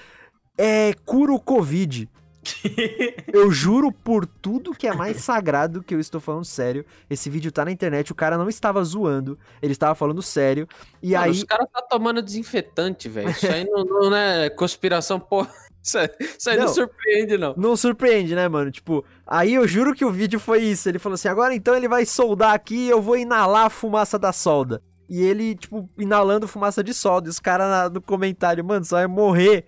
[0.58, 2.08] é cura o Covid.
[3.32, 6.84] Eu juro por tudo que é mais sagrado que eu estou falando sério.
[7.08, 10.68] Esse vídeo tá na internet, o cara não estava zoando, ele estava falando sério.
[11.02, 11.30] E Mano, aí.
[11.30, 13.30] Os caras tá tomando desinfetante, velho.
[13.30, 15.50] Isso aí não, não é conspiração, porra.
[15.86, 16.64] Isso aí, isso aí não.
[16.64, 16.74] Não.
[16.74, 17.54] surpreende, não.
[17.56, 18.72] Não surpreende, né, mano?
[18.72, 20.88] Tipo, aí eu juro que o vídeo foi isso.
[20.88, 24.18] Ele falou assim: agora então ele vai soldar aqui e eu vou inalar a fumaça
[24.18, 24.82] da solda.
[25.08, 27.28] E ele, tipo, inalando fumaça de solda.
[27.28, 29.64] E os caras no comentário, mano, você vai morrer,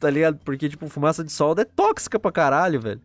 [0.00, 0.38] tá ligado?
[0.44, 3.00] Porque, tipo, fumaça de solda é tóxica pra caralho, velho.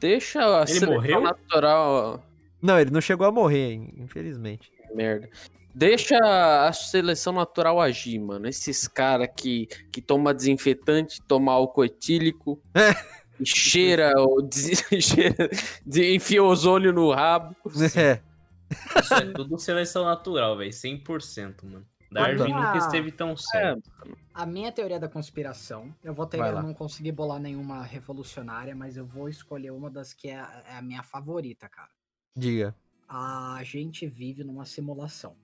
[0.00, 1.20] Deixa a Ele seleção morreu?
[1.20, 2.22] natural.
[2.62, 4.70] Não, ele não chegou a morrer, in- infelizmente.
[4.94, 5.28] Merda.
[5.74, 6.16] Deixa
[6.66, 8.48] a seleção natural agir, mano.
[8.48, 12.90] Esses caras que, que toma desinfetante, toma álcool etílico, É.
[13.38, 15.48] e cheira, o des- cheira
[15.86, 17.54] de, enfia ozônio no rabo.
[17.96, 18.20] É.
[19.00, 20.70] Isso é tudo seleção natural, velho.
[20.70, 21.86] 100%, mano.
[22.10, 22.66] Darwin Ah.
[22.72, 23.90] nunca esteve tão certo.
[24.32, 28.96] A minha teoria da conspiração, eu vou ter, eu não consegui bolar nenhuma revolucionária, mas
[28.96, 31.90] eu vou escolher uma das que é, a- é a minha favorita, cara.
[32.36, 32.74] Diga.
[33.08, 35.36] A gente vive numa simulação.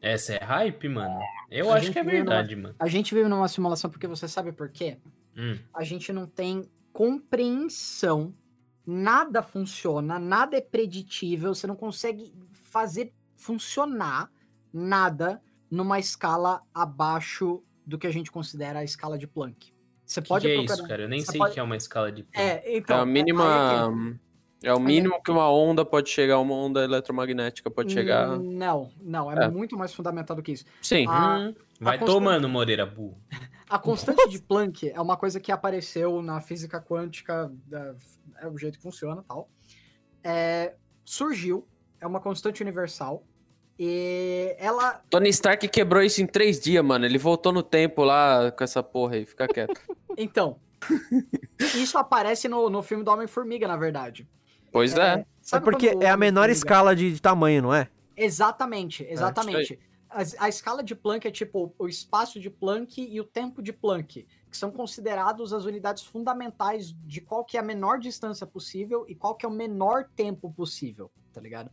[0.00, 1.18] Essa é hype, mano?
[1.50, 2.74] Eu A acho que é verdade, mano.
[2.78, 4.98] A gente vive numa simulação porque você sabe por quê?
[5.36, 5.58] Hum.
[5.74, 8.34] A gente não tem compreensão,
[8.86, 14.30] nada funciona, nada é preditível, você não consegue fazer funcionar
[14.72, 15.40] nada
[15.70, 19.72] numa escala abaixo do que a gente considera a escala de Planck.
[20.04, 21.02] Você O que, pode que é procurar- isso, cara?
[21.02, 22.40] Eu nem você sei o pode- que é uma escala de Planck.
[22.40, 22.96] É, então.
[22.96, 24.18] é a aí é mínima.
[24.60, 28.36] É o mínimo que uma onda pode chegar, uma onda eletromagnética pode chegar.
[28.40, 29.48] Não, não, é, É.
[29.48, 30.64] muito mais fundamental do que isso.
[30.82, 31.06] Sim.
[31.08, 33.20] Ah, Hum, vai a constante- tomando, Moreira burro.
[33.70, 37.94] A constante de Planck é uma coisa que apareceu na física quântica, da-
[38.40, 39.48] é o jeito que funciona tal.
[40.24, 41.68] É, surgiu,
[42.00, 43.22] é uma constante universal,
[43.78, 45.00] e ela.
[45.08, 47.04] Tony Stark quebrou isso em três dias, mano.
[47.04, 49.80] Ele voltou no tempo lá com essa porra aí, fica quieto.
[50.20, 50.58] Então.
[51.76, 54.28] isso aparece no, no filme do Homem-Formiga, na verdade.
[54.72, 55.20] Pois é.
[55.20, 57.88] É Sabe porque é a menor escala de, de tamanho, não é?
[58.16, 59.78] Exatamente, exatamente.
[60.10, 63.72] A, a escala de Planck é tipo o espaço de Planck e o tempo de
[63.72, 69.04] Planck, que são considerados as unidades fundamentais de qual que é a menor distância possível
[69.08, 71.70] e qual que é o menor tempo possível, tá ligado?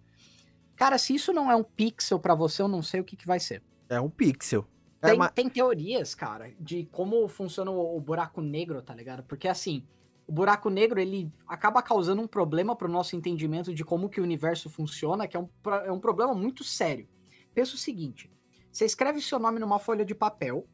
[0.76, 3.26] Cara, se isso não é um pixel pra você, eu não sei o que, que
[3.28, 3.64] vai ser.
[3.90, 4.66] É um pixel.
[5.02, 9.24] É Tem, uma- tem teorias, cara, de como funciona o, o buraco negro, tá ligado?
[9.24, 9.86] Porque assim,
[10.28, 14.24] o buraco negro ele acaba causando um problema pro nosso entendimento de como que o
[14.24, 15.48] universo funciona, que é um,
[15.86, 17.08] é um problema muito sério.
[17.54, 18.32] Pensa o seguinte:
[18.72, 20.68] você escreve seu nome numa folha de papel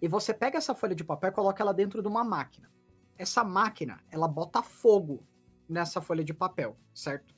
[0.00, 2.70] e você pega essa folha de papel e coloca ela dentro de uma máquina.
[3.16, 5.22] Essa máquina, ela bota fogo
[5.68, 7.34] nessa folha de papel, certo?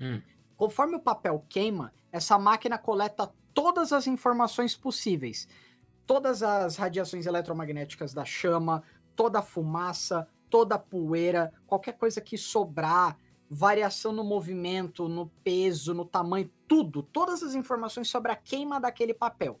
[0.00, 0.20] Hum.
[0.56, 5.48] Conforme o papel queima, essa máquina coleta todas as informações possíveis.
[6.06, 8.82] Todas as radiações eletromagnéticas da chama,
[9.16, 13.16] toda a fumaça, toda a poeira, qualquer coisa que sobrar,
[13.48, 19.14] variação no movimento, no peso, no tamanho, tudo, todas as informações sobre a queima daquele
[19.14, 19.60] papel.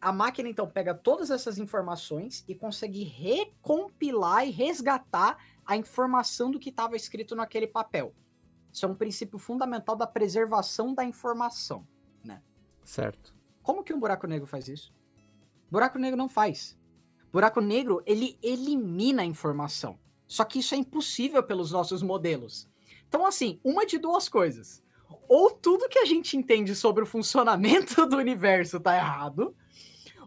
[0.00, 5.36] A máquina então pega todas essas informações e consegue recompilar e resgatar
[5.66, 8.14] a informação do que estava escrito naquele papel.
[8.72, 11.86] Isso é um princípio fundamental da preservação da informação.
[12.84, 13.34] Certo.
[13.62, 14.92] Como que um buraco negro faz isso?
[15.70, 16.76] Buraco negro não faz.
[17.32, 19.98] Buraco negro, ele elimina a informação.
[20.26, 22.68] Só que isso é impossível pelos nossos modelos.
[23.08, 24.82] Então, assim, uma de duas coisas.
[25.28, 29.54] Ou tudo que a gente entende sobre o funcionamento do universo tá errado,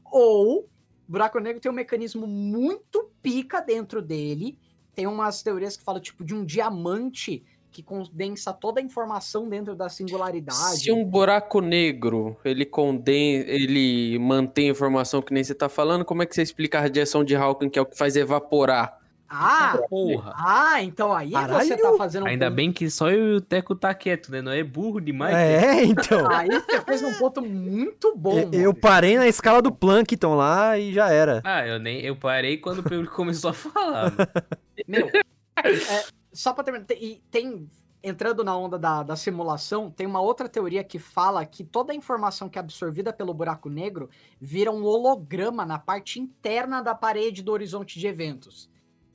[0.06, 0.70] ou o
[1.06, 4.58] buraco negro tem um mecanismo muito pica dentro dele.
[4.96, 7.44] Tem umas teorias que falam, tipo, de um diamante
[7.74, 10.78] que condensa toda a informação dentro da singularidade.
[10.80, 16.22] Se um buraco negro, ele condensa, ele mantém informação que nem você tá falando, como
[16.24, 19.00] é que você explica a radiação de Hawking, que é o que faz evaporar?
[19.36, 20.32] Ah, Porra.
[20.38, 21.98] Ah, então aí que você tá Caralho!
[21.98, 24.44] fazendo um Ainda ponto- bem que só eu e o Teco tá quieto, né?
[24.44, 25.34] Não é burro demais.
[25.34, 25.80] né?
[25.80, 26.30] É, então.
[26.32, 28.48] Aí você fez um ponto muito bom.
[28.52, 31.42] Eu- parei na escala do Plankton lá e já era.
[31.44, 34.14] Ah, eu nem eu parei quando o público começou a falar.
[34.88, 36.04] Meu, é,
[36.34, 37.68] só pra terminar, tem, e tem-
[38.04, 41.96] entrando na onda da, da simulação, tem uma outra teoria que fala que toda a
[41.96, 44.10] informação que é absorvida pelo buraco negro
[44.42, 48.70] vira um holograma na parte interna da parede do horizonte de eventos.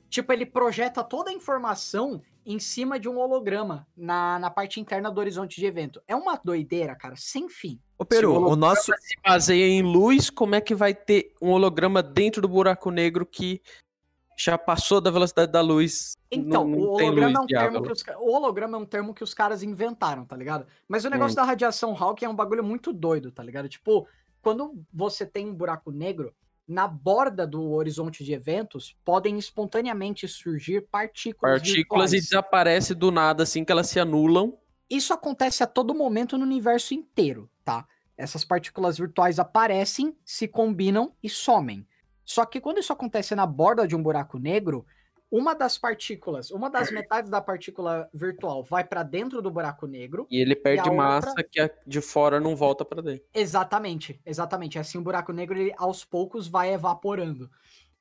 [0.09, 5.11] Tipo, ele projeta toda a informação em cima de um holograma na, na parte interna
[5.11, 6.01] do horizonte de evento.
[6.07, 7.79] É uma doideira, cara, sem fim.
[7.95, 8.91] Ô, Peru, Se o o nosso.
[8.97, 13.23] se baseia em luz, como é que vai ter um holograma dentro do buraco negro
[13.23, 13.61] que
[14.43, 16.15] já passou da velocidade da luz?
[16.31, 19.13] Então, não, não o holograma é um termo que os, o holograma é um termo
[19.13, 20.65] que os caras inventaram, tá ligado?
[20.87, 21.35] Mas o negócio Hum.
[21.35, 23.67] da radiação Hawking é um bagulho muito doido, tá ligado?
[23.67, 24.07] Tipo,
[24.41, 26.33] quando você tem um buraco negro,
[26.67, 32.29] na borda do horizonte de eventos podem espontaneamente surgir partículas, Partículas e virtuais.
[32.29, 34.55] desaparece do nada assim que elas se anulam.
[34.89, 37.85] Isso acontece a todo momento no universo inteiro, tá?
[38.15, 41.87] Essas partículas virtuais aparecem, se combinam e somem.
[42.29, 44.85] Só que quando isso acontece na borda de um buraco negro,
[45.31, 50.27] uma das partículas, uma das metades da partícula virtual vai para dentro do buraco negro.
[50.29, 53.25] E ele perde a massa outra- que a de fora não volta pra dentro.
[53.33, 54.77] Exatamente, exatamente.
[54.77, 57.49] Assim o buraco negro ele, aos poucos vai evaporando.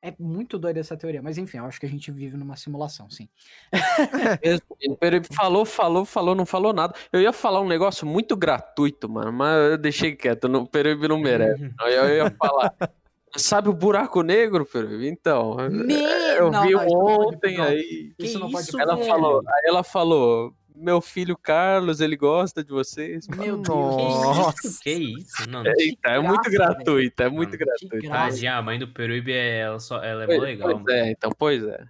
[0.03, 3.09] É muito doida essa teoria, mas enfim, eu acho que a gente vive numa simulação,
[3.11, 3.31] sim.
[5.01, 6.95] Ele falou, falou, falou, não falou nada.
[7.11, 10.45] Eu ia falar um negócio muito gratuito, mano, mas eu deixei quieto.
[10.45, 11.73] O Peruíbe não merece.
[11.81, 12.75] Aí eu ia falar.
[13.37, 15.09] Sabe o buraco negro, Peruíbe?
[15.09, 15.57] Então.
[15.71, 15.95] Me...
[16.37, 18.13] Eu Não, vi não, isso ontem não, aí.
[18.19, 19.07] Que Isso não pode isso, Ela velho?
[19.09, 23.27] falou, aí ela falou: Meu filho Carlos, ele gosta de vocês.
[23.29, 23.69] Meu Deus.
[23.69, 24.81] Nossa.
[24.83, 25.49] Que isso?
[25.49, 27.99] Não, Eita, é muito gratuito, é muito gratuito.
[28.09, 28.31] graça.
[28.31, 31.31] Tadinha, a mãe do Peruíbe, é- ela, só, ela é Pois, legal, pois é, então,
[31.37, 31.85] pois é.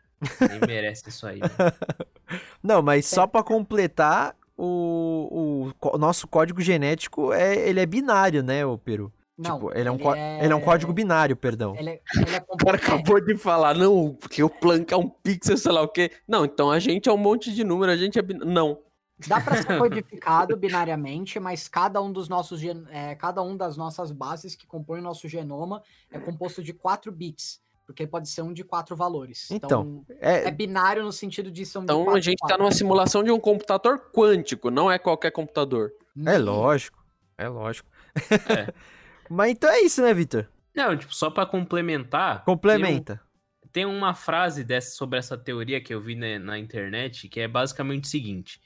[0.51, 1.39] Nem merece isso aí.
[1.39, 1.53] mano.
[2.63, 8.43] Não, mas só pra completar, o, o có- nosso código genético é ele é binário,
[8.43, 9.13] né, o Peru?
[9.39, 11.77] Não, tipo, ele é, um, có- ele é um código binário, perdão.
[11.77, 15.09] Ele é, ele é O cara acabou de falar, não, porque o Planck é um
[15.09, 16.11] pixel, sei lá o quê.
[16.27, 18.23] Não, então a gente é um monte de número, a gente é.
[18.23, 18.81] bin- Não.
[19.27, 23.77] Dá para ser codificado binariamente, mas cada um dos nossos gen- é, cada um das
[23.77, 25.83] nossas bases que compõem o nosso genoma
[26.13, 29.49] é composto de 4 bits, porque pode ser um de quatro valores.
[29.51, 32.65] Então, é É, binário no sentido de são de Então a quatro gente tá quadros.
[32.65, 35.91] numa simulação de um computador quântico, não é qualquer computador.
[36.27, 37.05] é lógico,
[37.37, 37.89] é lógico.
[38.49, 38.73] É.
[39.31, 40.47] Mas então é isso, né, Vitor?
[40.75, 42.45] Não, tipo, só pra complementar.
[42.45, 43.21] Complementa.
[43.73, 47.29] Tem, um- tem uma frase dessa, sobre essa teoria que eu vi na, na internet
[47.29, 48.61] que é basicamente o seguinte: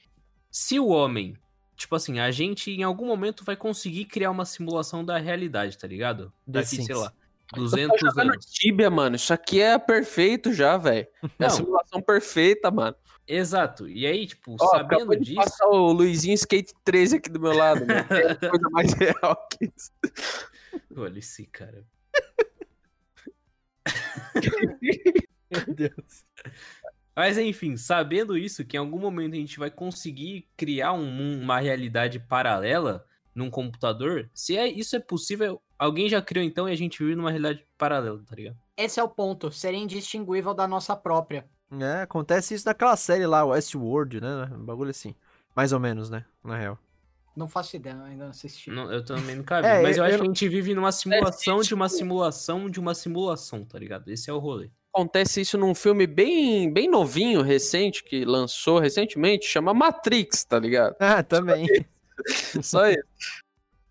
[0.50, 1.36] se o homem.
[1.74, 5.88] Tipo assim, a gente em algum momento vai conseguir criar uma simulação da realidade, tá
[5.88, 6.32] ligado?
[6.46, 7.12] Daqui, sei lá,
[7.54, 8.44] 200 jogando anos.
[8.46, 9.16] Tibia, mano.
[9.16, 11.08] Isso aqui é perfeito já, velho.
[11.40, 12.94] É a simulação perfeita, mano.
[13.32, 13.88] Exato.
[13.88, 15.36] E aí, tipo, Ó, sabendo disso.
[15.36, 18.04] passar o Luizinho Skate 13 aqui do meu lado, mano.
[18.38, 19.90] Tem coisa mais real que isso.
[20.94, 21.86] Olha esse cara.
[25.50, 26.24] Meu Deus.
[27.14, 31.58] Mas enfim, sabendo isso, que em algum momento a gente vai conseguir criar um uma
[31.58, 36.76] realidade paralela num computador, se é, isso é possível, alguém já criou então e a
[36.76, 38.56] gente vive numa realidade paralela, tá ligado?
[38.76, 41.48] Esse é o ponto, ser indistinguível da nossa própria.
[41.80, 44.50] É, acontece isso naquela série lá, Westworld, né?
[44.52, 45.14] Um bagulho assim.
[45.56, 46.24] Mais ou menos, né?
[46.44, 46.78] Na real.
[47.34, 48.70] Não faço ideia, ainda não assisti.
[48.70, 50.92] Não, eu também nunca vi, É, mas eu, eu- acho que a gente vive numa
[50.92, 54.08] simulação de uma tipo- simulação de uma simulação, tá ligado?
[54.10, 54.70] Esse é o rolê.
[54.94, 60.94] Acontece isso num filme bem, bem novinho, recente, que lançou recentemente, chama Matrix, tá ligado?
[61.00, 61.66] Ah, também.
[62.62, 63.02] Só isso.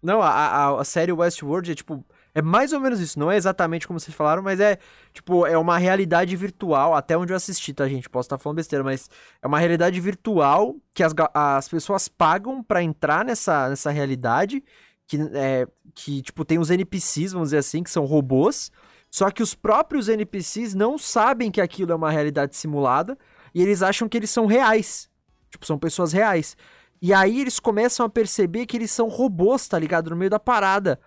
[0.04, 2.06] Não, a, a, a série Westworld é tipo.
[2.34, 3.20] É mais ou menos isso.
[3.20, 4.78] Não é exatamente como vocês falaram, mas é
[5.14, 6.96] tipo, é uma realidade virtual.
[6.96, 8.10] Até onde eu assisti, tá, gente?
[8.10, 9.10] Posso estar falando besteira, mas
[9.42, 14.64] é uma realidade virtual que as, as pessoas pagam pra entrar nessa, nessa realidade.
[15.08, 18.72] Que, é, que, tipo, tem os NPCs, vamos dizer assim, que são robôs.
[19.10, 23.18] Só que os próprios NPCs não sabem que aquilo é uma realidade simulada.
[23.54, 25.10] E eles acham que eles são reais.
[25.50, 26.56] Tipo, são pessoas reais.
[27.02, 30.10] E aí eles começam a perceber que eles são robôs, tá ligado?
[30.12, 30.98] No meio da parada.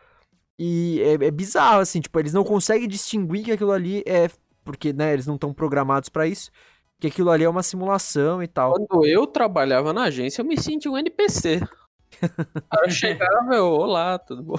[0.59, 4.29] E é, é bizarro, assim, tipo, eles não conseguem distinguir que aquilo ali é.
[4.65, 6.51] Porque, né, eles não estão programados pra isso.
[6.99, 8.73] Que aquilo ali é uma simulação e tal.
[8.73, 11.61] Quando eu trabalhava na agência, eu me sentia um NPC.
[12.71, 14.55] Aí eu chegava, eu, olá, tudo bom?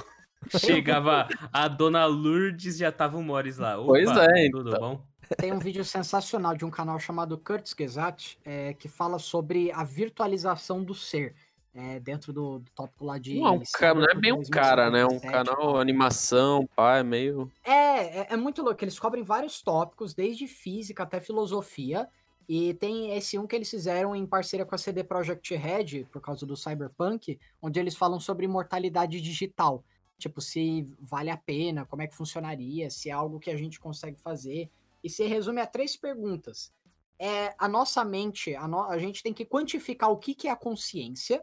[0.58, 3.78] Chegava a dona Lourdes já tava o Morris lá.
[3.78, 4.80] Opa, Pois é, Tudo então.
[4.80, 5.06] bom?
[5.38, 9.82] Tem um vídeo sensacional de um canal chamado Kurtz Gesagt, é, que fala sobre a
[9.82, 11.34] virtualização do ser.
[11.76, 13.38] É, dentro do, do tópico lá de.
[13.38, 15.04] Não, cara, não é bem um cara, né?
[15.04, 17.50] Um 2077 canal animação, pá, é meio.
[17.62, 18.82] É, é, é muito louco.
[18.82, 22.08] Eles cobrem vários tópicos, desde física até filosofia.
[22.48, 26.22] E tem esse um que eles fizeram em parceria com a CD Projekt Red, por
[26.22, 29.84] causa do Cyberpunk, onde eles falam sobre imortalidade digital.
[30.16, 33.78] Tipo, se vale a pena, como é que funcionaria, se é algo que a gente
[33.80, 34.70] consegue fazer.
[35.04, 36.72] E se resume a três perguntas.
[37.18, 40.50] É, a nossa mente, a, no- a gente tem que quantificar o que, que é
[40.50, 41.42] a consciência.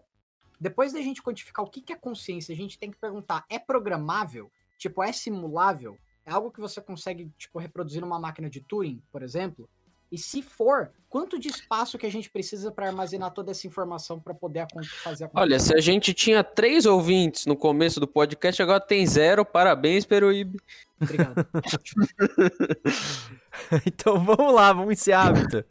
[0.64, 3.60] Depois da gente quantificar o que, que é consciência, a gente tem que perguntar: é
[3.60, 4.50] programável?
[4.78, 5.98] Tipo, é simulável?
[6.26, 9.70] É algo que você consegue, tipo, reproduzir numa máquina de Turing, por exemplo?
[10.10, 14.22] E se for, quanto de espaço que a gente precisa para armazenar toda essa informação
[14.22, 14.66] para poder
[15.04, 19.06] fazer a Olha, se a gente tinha três ouvintes no começo do podcast, agora tem
[19.06, 19.44] zero.
[19.44, 20.60] Parabéns, Peruíbe.
[21.02, 21.44] Obrigado.
[23.86, 25.66] então vamos lá, vamos encerrar, Vitor.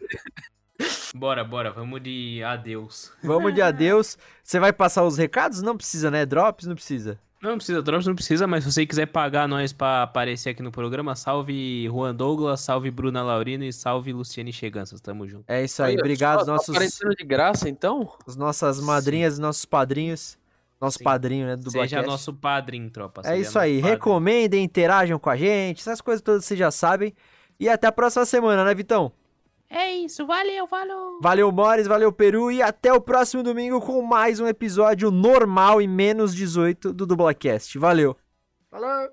[1.15, 3.13] Bora, bora, vamos de adeus.
[3.23, 4.17] Vamos de adeus.
[4.43, 5.61] Você vai passar os recados?
[5.61, 6.25] Não precisa, né?
[6.25, 6.67] Drops?
[6.67, 7.19] Não precisa.
[7.43, 10.71] Não precisa, Drops não precisa, mas se você quiser pagar nós pra aparecer aqui no
[10.71, 15.01] programa, salve Juan Douglas, salve Bruna Laurino e salve Luciane Cheganças.
[15.01, 15.45] Tamo junto.
[15.49, 18.09] É isso aí, Olha obrigado tá nossos, aparecendo de graça, então?
[18.29, 20.39] as nossas madrinhas e nossos padrinhos.
[20.81, 21.05] Nosso Sim.
[21.05, 22.07] padrinho, né, do Seja Blackcast.
[22.09, 23.23] nosso padrinho, tropa.
[23.25, 23.93] É isso aí, padrinho.
[23.93, 27.13] recomendem, interajam com a gente, essas coisas todas vocês já sabem.
[27.59, 29.13] E até a próxima semana, né, Vitão?
[29.75, 31.19] É isso, valeu, falou!
[31.23, 35.89] Valeu, Mores, valeu, Peru, e até o próximo domingo com mais um episódio normal e
[35.89, 37.79] menos 18 do Dublacast.
[37.79, 38.15] Valeu!
[38.71, 39.09] Falou!